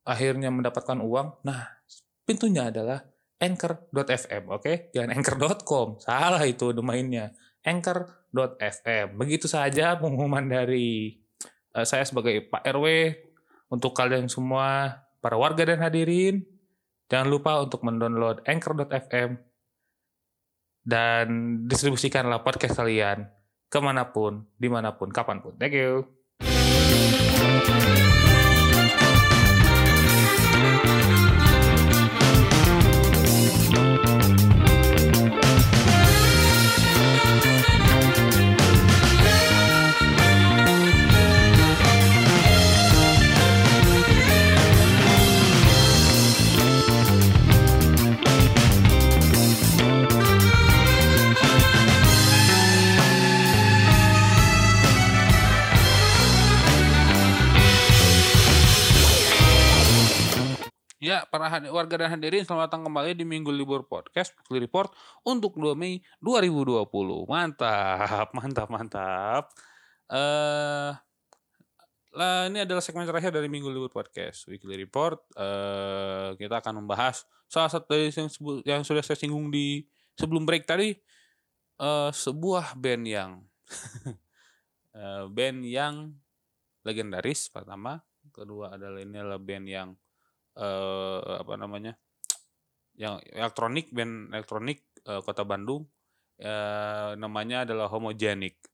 akhirnya 0.05 0.51
mendapatkan 0.53 1.01
uang. 1.01 1.47
Nah, 1.47 1.81
pintunya 2.27 2.69
adalah 2.69 3.01
anchor.fm, 3.41 4.45
oke? 4.51 4.61
Okay? 4.61 4.77
Jangan 4.93 5.11
anchor.com. 5.15 6.03
Salah 6.03 6.43
itu 6.45 6.75
domainnya. 6.77 7.33
anchor.fm. 7.65 9.17
Begitu 9.17 9.49
saja 9.49 9.97
pengumuman 9.97 10.45
dari 10.45 11.17
uh, 11.73 11.87
saya 11.89 12.05
sebagai 12.05 12.45
Pak 12.45 12.61
RW 12.61 12.87
untuk 13.73 13.97
kalian 13.97 14.29
semua 14.29 15.01
Para 15.25 15.41
warga 15.41 15.65
dan 15.65 15.81
hadirin, 15.81 16.45
jangan 17.09 17.33
lupa 17.33 17.57
untuk 17.57 17.81
mendownload 17.81 18.45
Anchor.fm 18.45 19.41
dan 20.85 21.27
distribusikanlah 21.65 22.45
podcast 22.45 22.77
kalian 22.77 23.33
ke 23.75 23.83
mana 23.83 24.07
pun, 24.15 24.47
di 24.55 24.71
mana 24.71 24.95
pun, 24.95 25.11
kapan 25.11 25.43
pun. 25.43 25.59
Thank 25.59 25.75
you. 25.75 26.07
Ya, 61.15 61.23
para 61.31 61.47
warga 61.71 61.95
dan 61.95 62.11
hadirin 62.11 62.43
selamat 62.43 62.75
datang 62.75 62.91
kembali 62.91 63.15
di 63.15 63.23
Minggu 63.23 63.55
Libur 63.55 63.87
Podcast 63.87 64.35
Weekly 64.35 64.67
Report 64.67 64.91
untuk 65.23 65.55
2 65.55 65.79
Mei 65.79 66.03
2020. 66.19 66.91
Mantap, 67.31 68.27
mantap, 68.43 68.67
mantap. 68.67 69.43
Eh 70.11 70.91
uh, 72.19 72.51
ini 72.51 72.67
adalah 72.67 72.83
segmen 72.83 73.07
terakhir 73.07 73.31
dari 73.31 73.47
Minggu 73.47 73.71
Libur 73.71 73.95
Podcast 73.95 74.51
Weekly 74.51 74.75
Report. 74.75 75.23
Uh, 75.39 76.35
kita 76.35 76.59
akan 76.59 76.83
membahas 76.83 77.23
salah 77.47 77.71
satu 77.71 77.95
dari 77.95 78.11
yang, 78.11 78.27
yang 78.67 78.83
sudah 78.83 79.07
saya 79.07 79.15
singgung 79.15 79.55
di 79.55 79.87
sebelum 80.19 80.43
break 80.43 80.67
tadi 80.67 80.99
uh, 81.79 82.11
sebuah 82.11 82.75
band 82.75 83.07
yang 83.07 83.31
uh, 84.99 85.31
band 85.39 85.63
yang 85.63 86.11
legendaris 86.83 87.55
pertama, 87.55 88.03
kedua 88.35 88.75
adalah 88.75 88.99
ini 88.99 89.15
adalah 89.15 89.39
band 89.39 89.67
yang 89.71 89.95
uh, 90.59 91.43
apa 91.43 91.55
namanya 91.59 91.99
yang 92.95 93.19
elektronik 93.35 93.91
band 93.91 94.31
elektronik 94.31 94.87
uh, 95.07 95.19
kota 95.23 95.43
Bandung 95.43 95.87
uh, 96.43 97.15
namanya 97.19 97.67
adalah 97.67 97.91
Homogenic. 97.91 98.59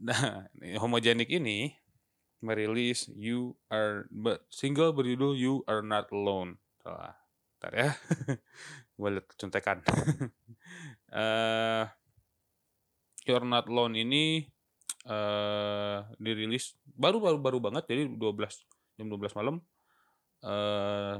Nah, 0.00 0.48
Homogenic 0.80 1.28
ini 1.28 1.76
merilis 2.40 3.10
You 3.12 3.58
Are 3.68 4.08
single 4.48 4.96
berjudul 4.96 5.36
You 5.36 5.54
Are 5.68 5.84
Not 5.84 6.08
Alone. 6.14 6.56
Salah. 6.80 7.12
Ntar 7.60 7.72
ya. 7.76 7.90
Gue 8.96 9.20
contekan. 9.36 9.84
uh, 11.12 11.84
you 13.28 13.34
Are 13.36 13.44
Not 13.44 13.68
Alone 13.68 14.00
ini 14.00 14.48
uh, 15.04 16.06
dirilis 16.16 16.76
baru 16.84 17.20
baru 17.20 17.36
baru 17.36 17.58
banget 17.60 17.84
jadi 17.88 18.02
12 18.08 18.96
jam 18.96 19.06
12 19.08 19.36
malam 19.36 19.60
uh, 20.44 21.16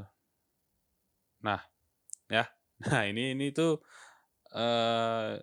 nah 1.40 1.61
ya. 2.30 2.46
Nah 2.80 3.04
ini 3.04 3.37
ini 3.37 3.52
tuh 3.52 3.76
uh, 4.56 5.37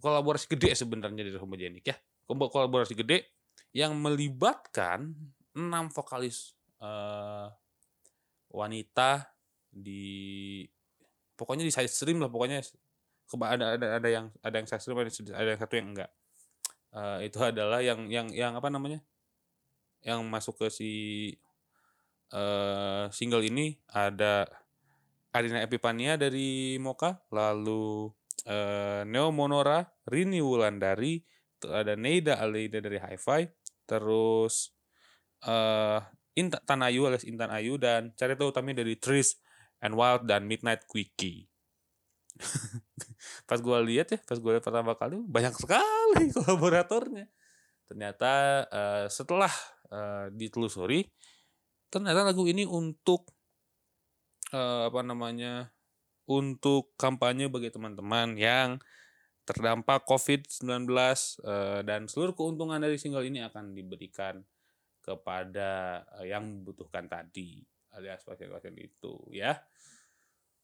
kolaborasi 0.00 0.48
gede 0.48 0.72
sebenarnya 0.72 1.28
dari 1.28 1.36
homogenik 1.36 1.84
ya. 1.84 1.96
Kolaborasi 2.24 2.96
gede 2.96 3.36
yang 3.76 3.92
melibatkan 4.00 5.12
enam 5.52 5.92
vokalis 5.92 6.56
uh, 6.80 7.52
wanita 8.48 9.28
di 9.68 10.64
pokoknya 11.36 11.68
di 11.68 11.72
side 11.74 11.92
stream 11.92 12.24
lah 12.24 12.32
pokoknya. 12.32 12.64
Ada 13.28 13.76
ada 13.76 13.86
ada 14.00 14.08
yang 14.08 14.32
ada 14.40 14.56
yang 14.56 14.64
side 14.64 14.80
stream 14.80 14.96
ada 15.04 15.48
yang 15.52 15.60
satu 15.60 15.74
yang 15.76 15.88
enggak. 15.92 16.10
Uh, 16.88 17.20
itu 17.20 17.36
adalah 17.44 17.84
yang 17.84 18.08
yang 18.08 18.32
yang 18.32 18.56
apa 18.56 18.72
namanya? 18.72 19.04
Yang 20.00 20.20
masuk 20.24 20.54
ke 20.64 20.66
si 20.72 20.90
uh, 22.32 23.06
single 23.12 23.44
ini 23.44 23.76
ada 23.92 24.48
Arina 25.32 25.60
Epipania 25.60 26.16
dari 26.16 26.80
Moka, 26.80 27.20
lalu 27.30 28.08
uh, 28.48 29.02
Neo 29.04 29.28
Monora, 29.30 29.84
Rini 30.08 30.40
Wulandari, 30.40 31.20
ada 31.68 31.94
Neida 31.98 32.40
Alida 32.40 32.80
dari 32.80 32.96
Hi-Fi, 32.96 33.42
terus 33.84 34.72
uh, 35.44 36.00
Intan 36.38 36.62
Tanayu 36.62 37.10
alias 37.10 37.26
Intan 37.26 37.50
Ayu 37.50 37.76
dan 37.82 38.14
Carita 38.14 38.46
Utami 38.46 38.70
dari 38.70 38.94
Tris 38.94 39.34
and 39.82 39.98
Wild 39.98 40.30
dan 40.30 40.46
Midnight 40.46 40.86
Quickie. 40.86 41.50
pas 43.50 43.58
gue 43.58 43.78
lihat 43.90 44.14
ya, 44.14 44.18
pas 44.22 44.38
gue 44.38 44.50
lihat 44.54 44.62
pertama 44.62 44.94
kali 44.94 45.18
banyak 45.26 45.54
sekali 45.58 46.30
kolaboratornya. 46.38 47.26
Ternyata 47.90 48.32
uh, 48.70 49.06
setelah 49.10 49.50
uh, 49.90 50.30
ditelusuri, 50.30 51.08
ternyata 51.88 52.24
lagu 52.24 52.44
ini 52.44 52.68
untuk 52.68 53.32
uh, 54.52 54.88
apa 54.92 55.00
namanya 55.00 55.72
untuk 56.28 56.92
kampanye 57.00 57.48
bagi 57.48 57.72
teman-teman 57.72 58.36
yang 58.36 58.76
terdampak 59.48 60.04
COVID-19 60.04 60.84
uh, 60.92 61.80
dan 61.80 62.04
seluruh 62.04 62.36
keuntungan 62.36 62.76
dari 62.76 63.00
single 63.00 63.24
ini 63.24 63.40
akan 63.40 63.72
diberikan 63.72 64.44
kepada 65.00 66.04
uh, 66.20 66.24
yang 66.28 66.44
membutuhkan 66.44 67.08
tadi 67.08 67.64
alias 67.96 68.20
pasien-pasien 68.28 68.76
itu 68.76 69.16
ya. 69.32 69.56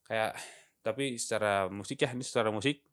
Kayak 0.05 0.37
tapi 0.85 1.17
secara 1.17 1.65
musik 1.65 2.05
ya 2.05 2.13
ini 2.13 2.21
secara 2.21 2.53
musik. 2.53 2.85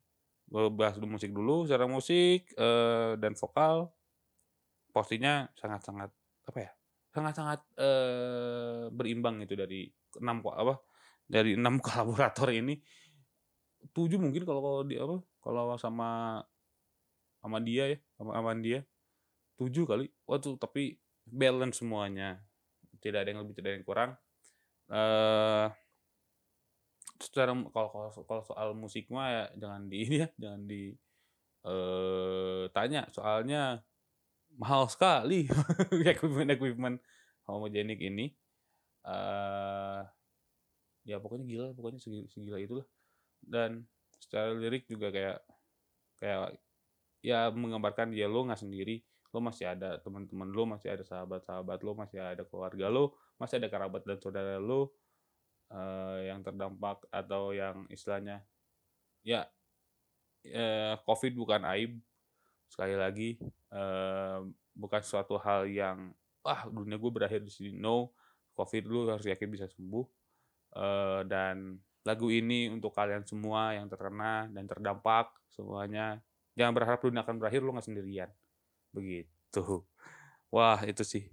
Bahas 0.49 0.97
dulu 0.97 1.17
musik 1.17 1.29
dulu 1.29 1.69
secara 1.69 1.85
musik 1.85 2.49
uh, 2.57 3.13
dan 3.21 3.37
vokal 3.37 3.93
posisinya 4.93 5.49
sangat-sangat 5.57 6.09
apa 6.45 6.59
ya 6.59 6.71
sangat-sangat 7.13 7.61
uh, 7.77 8.89
berimbang 8.89 9.45
itu 9.45 9.53
dari 9.53 9.85
enam 10.17 10.41
apa 10.49 10.81
dari 11.29 11.53
enam 11.53 11.77
kolaborator 11.85 12.49
ini. 12.51 12.81
Tujuh 13.93 14.17
mungkin 14.17 14.43
kalau 14.47 14.61
kalau 14.63 14.81
di 14.87 14.97
apa 14.97 15.21
kalau 15.43 15.75
sama 15.77 16.41
sama 17.43 17.57
dia 17.61 17.93
ya 17.93 17.97
sama 18.17 18.33
sama 18.33 18.51
dia. 18.57 18.81
Tujuh 19.61 19.85
kali. 19.85 20.09
Waktu 20.25 20.57
tapi 20.57 20.97
balance 21.29 21.79
semuanya. 21.79 22.41
Tidak 22.97 23.19
ada 23.19 23.29
yang 23.29 23.45
lebih 23.45 23.55
tidak 23.59 23.69
ada 23.69 23.77
yang 23.77 23.85
kurang. 23.87 24.11
Eh 24.89 25.67
secara 27.21 27.55
kalau 27.71 27.89
kalau 27.93 28.09
kalau 28.25 28.43
soal 28.43 28.69
musik 28.75 29.07
mah 29.07 29.29
ya 29.31 29.43
jangan 29.55 29.87
di 29.87 29.95
ini 30.03 30.15
ya 30.25 30.27
jangan 30.39 30.61
di 30.65 30.83
eh 31.67 32.63
tanya. 32.73 33.05
Soalnya 33.13 33.83
mahal 34.57 34.89
sekali 34.89 35.49
equipment 36.13 36.51
equipment 36.53 36.97
homogenik 37.47 37.99
ini. 37.99 38.33
Uh, 39.03 40.03
ya 41.03 41.19
pokoknya 41.19 41.43
gila 41.43 41.67
pokoknya 41.75 41.99
segila, 41.99 42.25
segila 42.31 42.57
itulah. 42.61 42.87
Dan 43.43 43.83
secara 44.19 44.55
lirik 44.55 44.87
juga 44.87 45.11
kayak 45.11 45.39
kayak 46.21 46.55
ya 47.23 47.51
menggambarkan 47.51 48.15
dia 48.15 48.29
lo 48.31 48.47
nggak 48.47 48.61
sendiri. 48.61 49.03
Lo 49.33 49.41
masih 49.41 49.65
ada 49.73 49.97
teman-teman 49.99 50.49
lo 50.53 50.63
masih 50.69 50.93
ada 50.93 51.03
sahabat-sahabat 51.03 51.81
lo 51.81 51.91
masih 51.97 52.21
ada 52.21 52.45
keluarga 52.45 52.85
lo 52.87 53.17
masih 53.41 53.57
ada 53.57 53.67
kerabat 53.67 54.05
dan 54.05 54.21
saudara 54.21 54.61
lo 54.61 54.93
uh, 55.73 56.21
yang 56.21 56.45
terdampak 56.45 57.01
atau 57.09 57.49
yang 57.51 57.89
istilahnya 57.89 58.45
ya 59.25 59.47
uh, 60.53 60.95
covid 61.03 61.33
bukan 61.33 61.65
aib 61.75 61.97
sekali 62.73 62.97
lagi 62.97 63.37
uh, 63.69 64.41
bukan 64.73 65.01
suatu 65.05 65.37
hal 65.37 65.69
yang 65.69 66.09
wah 66.41 66.65
dunia 66.65 66.97
gue 66.97 67.11
berakhir 67.13 67.45
di 67.45 67.53
sini. 67.53 67.77
No 67.77 68.09
covid 68.57 68.89
lu 68.89 69.05
harus 69.05 69.29
yakin 69.29 69.49
bisa 69.53 69.69
sembuh. 69.69 70.05
Uh, 70.73 71.21
dan 71.29 71.77
lagu 72.01 72.33
ini 72.33 72.65
untuk 72.73 72.89
kalian 72.97 73.21
semua 73.29 73.77
yang 73.77 73.85
terkena 73.85 74.49
dan 74.49 74.65
terdampak 74.65 75.29
semuanya 75.53 76.17
jangan 76.57 76.73
berharap 76.73 76.99
dunia 77.05 77.21
akan 77.21 77.37
berakhir 77.37 77.61
lu 77.61 77.77
nggak 77.77 77.85
sendirian. 77.85 78.29
Begitu. 78.89 79.85
Wah 80.49 80.81
itu 80.89 81.05
sih. 81.05 81.29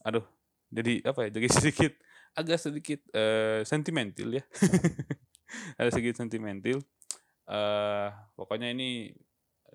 Aduh 0.00 0.24
jadi 0.72 1.04
apa 1.04 1.28
ya 1.28 1.30
jadi 1.36 1.46
sedikit 1.60 1.92
agak 2.32 2.56
sedikit 2.56 3.00
uh, 3.12 3.60
sentimental 3.68 4.32
ya. 4.32 4.44
Ada 5.78 5.92
sedikit 5.92 6.16
sentimental. 6.16 6.80
Uh, 7.44 8.08
pokoknya 8.38 8.70
ini 8.70 9.12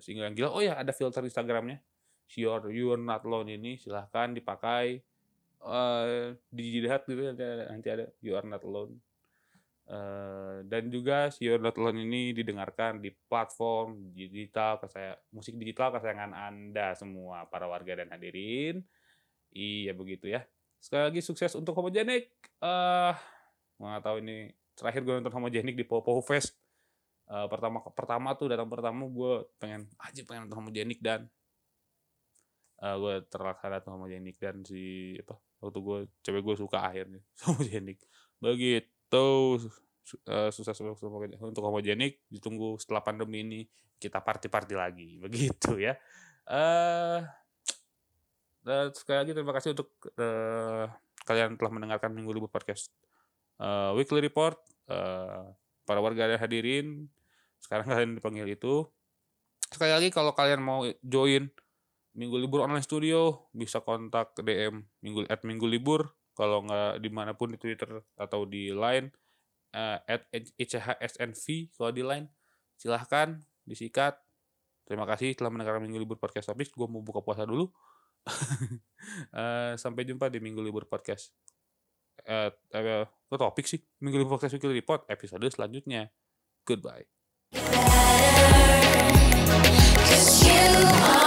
single 0.00 0.28
yang 0.28 0.36
gila 0.36 0.50
oh 0.52 0.62
ya 0.62 0.78
ada 0.78 0.92
filter 0.92 1.22
Instagramnya 1.24 1.80
Sure 2.26 2.70
You're 2.74 3.00
Not 3.00 3.22
Alone 3.22 3.54
ini 3.54 3.78
silahkan 3.78 4.34
dipakai 4.34 5.00
uh, 5.62 6.34
dilihat 6.50 7.06
gitu 7.06 7.32
nanti 7.36 7.88
ada 7.88 8.10
You 8.20 8.34
Are 8.36 8.46
Not 8.46 8.62
Alone 8.66 8.98
Uh, 9.86 10.66
dan 10.66 10.90
juga 10.90 11.30
si 11.30 11.46
You're 11.46 11.62
Not 11.62 11.78
Alone 11.78 12.02
ini 12.02 12.34
didengarkan 12.34 12.98
di 12.98 13.14
platform 13.30 14.10
digital 14.18 14.82
saya 14.90 15.14
musik 15.30 15.54
digital 15.54 15.94
kesayangan 15.94 16.34
Anda 16.34 16.98
semua 16.98 17.46
para 17.46 17.70
warga 17.70 18.02
dan 18.02 18.10
hadirin. 18.10 18.82
Iya 19.54 19.94
begitu 19.94 20.26
ya. 20.26 20.42
Sekali 20.82 21.06
lagi 21.06 21.20
sukses 21.22 21.54
untuk 21.54 21.78
Homogenik. 21.78 22.34
Eh 22.58 22.66
uh, 22.66 23.14
nggak 23.78 24.02
tahu 24.02 24.16
ini 24.26 24.50
terakhir 24.74 25.06
gue 25.06 25.14
nonton 25.22 25.34
Homogenik 25.38 25.78
di 25.78 25.86
Popo 25.86 26.18
Fest. 26.18 26.58
Uh, 27.26 27.50
pertama 27.50 27.82
pertama 27.90 28.28
tuh 28.38 28.46
datang 28.46 28.70
pertama 28.70 29.02
gue 29.10 29.32
pengen 29.58 29.90
aja 29.98 30.22
pengen 30.22 30.50
Homogenik 30.52 31.02
dan. 31.02 31.26
Uh, 32.76 32.96
gue 33.00 33.14
terlaksana 33.32 33.80
tuh 33.80 33.96
Homogenik 33.96 34.36
dan 34.36 34.60
si 34.62 35.16
apa 35.16 35.40
waktu 35.64 35.78
gue 35.80 35.98
cewek 36.20 36.42
gue 36.44 36.56
suka 36.60 36.84
akhirnya 36.84 37.24
Homogenik 37.48 38.04
begitu 38.36 39.56
uh, 40.28 40.50
sukses 40.52 40.76
untuk 41.40 41.64
homogenik 41.66 42.22
ditunggu 42.30 42.78
setelah 42.78 43.02
pandemi 43.02 43.42
ini 43.42 43.60
kita 43.96 44.22
party-party 44.22 44.74
lagi. 44.76 45.08
Begitu 45.24 45.80
ya. 45.80 45.96
Uh, 46.46 47.26
dan 48.62 48.90
sekali 48.94 49.16
lagi 49.22 49.32
terima 49.34 49.54
kasih 49.54 49.74
untuk 49.74 49.90
uh, 50.18 50.90
kalian 51.26 51.58
telah 51.58 51.72
mendengarkan 51.74 52.10
minggu 52.14 52.30
libur 52.34 52.50
podcast 52.50 52.90
uh, 53.58 53.94
weekly 53.98 54.22
report. 54.22 54.58
Uh, 54.86 55.50
para 55.86 56.02
warga 56.02 56.26
yang 56.26 56.42
hadirin 56.42 57.06
sekarang 57.62 57.86
kalian 57.88 58.10
dipanggil 58.18 58.46
itu. 58.50 58.86
Sekali 59.70 59.90
lagi 59.90 60.08
kalau 60.12 60.34
kalian 60.36 60.62
mau 60.62 60.86
join 61.02 61.50
minggu 62.16 62.36
libur 62.40 62.64
online 62.64 62.84
studio 62.84 63.50
bisa 63.52 63.82
kontak 63.84 64.32
DM 64.40 64.84
minggu 65.02 65.26
at 65.30 65.42
minggu 65.42 65.66
libur. 65.66 66.12
Kalau 66.36 66.68
nggak 66.68 67.00
di 67.00 67.08
mana 67.08 67.32
pun 67.32 67.54
di 67.54 67.58
Twitter 67.58 68.04
atau 68.20 68.44
di 68.44 68.68
Line 68.68 69.08
uh, 69.72 69.98
at 70.04 70.28
ICHSNV 70.32 71.72
kalau 71.72 71.90
di 71.90 72.02
Line 72.04 72.28
silahkan 72.76 73.40
disikat. 73.64 74.20
Terima 74.86 75.02
kasih 75.08 75.34
telah 75.34 75.50
mendengarkan 75.50 75.82
minggu 75.82 75.98
libur 75.98 76.18
podcast 76.20 76.52
habis. 76.52 76.70
Gue 76.70 76.86
mau 76.86 77.02
buka 77.02 77.24
puasa 77.24 77.42
dulu. 77.42 77.72
Uh, 79.34 79.74
sampai 79.82 80.06
jumpa 80.06 80.30
di 80.30 80.38
minggu 80.38 80.62
libur 80.62 80.86
podcast. 80.86 81.34
Uh, 82.22 82.52
uh, 82.74 83.06
topik 83.34 83.66
sih 83.66 83.82
minggu 83.98 84.22
libur 84.22 84.38
podcast 84.38 84.54
weekly 84.54 84.78
report 84.78 85.02
episode 85.10 85.42
selanjutnya. 85.50 86.14
Goodbye. 86.62 87.10
You 90.46 91.25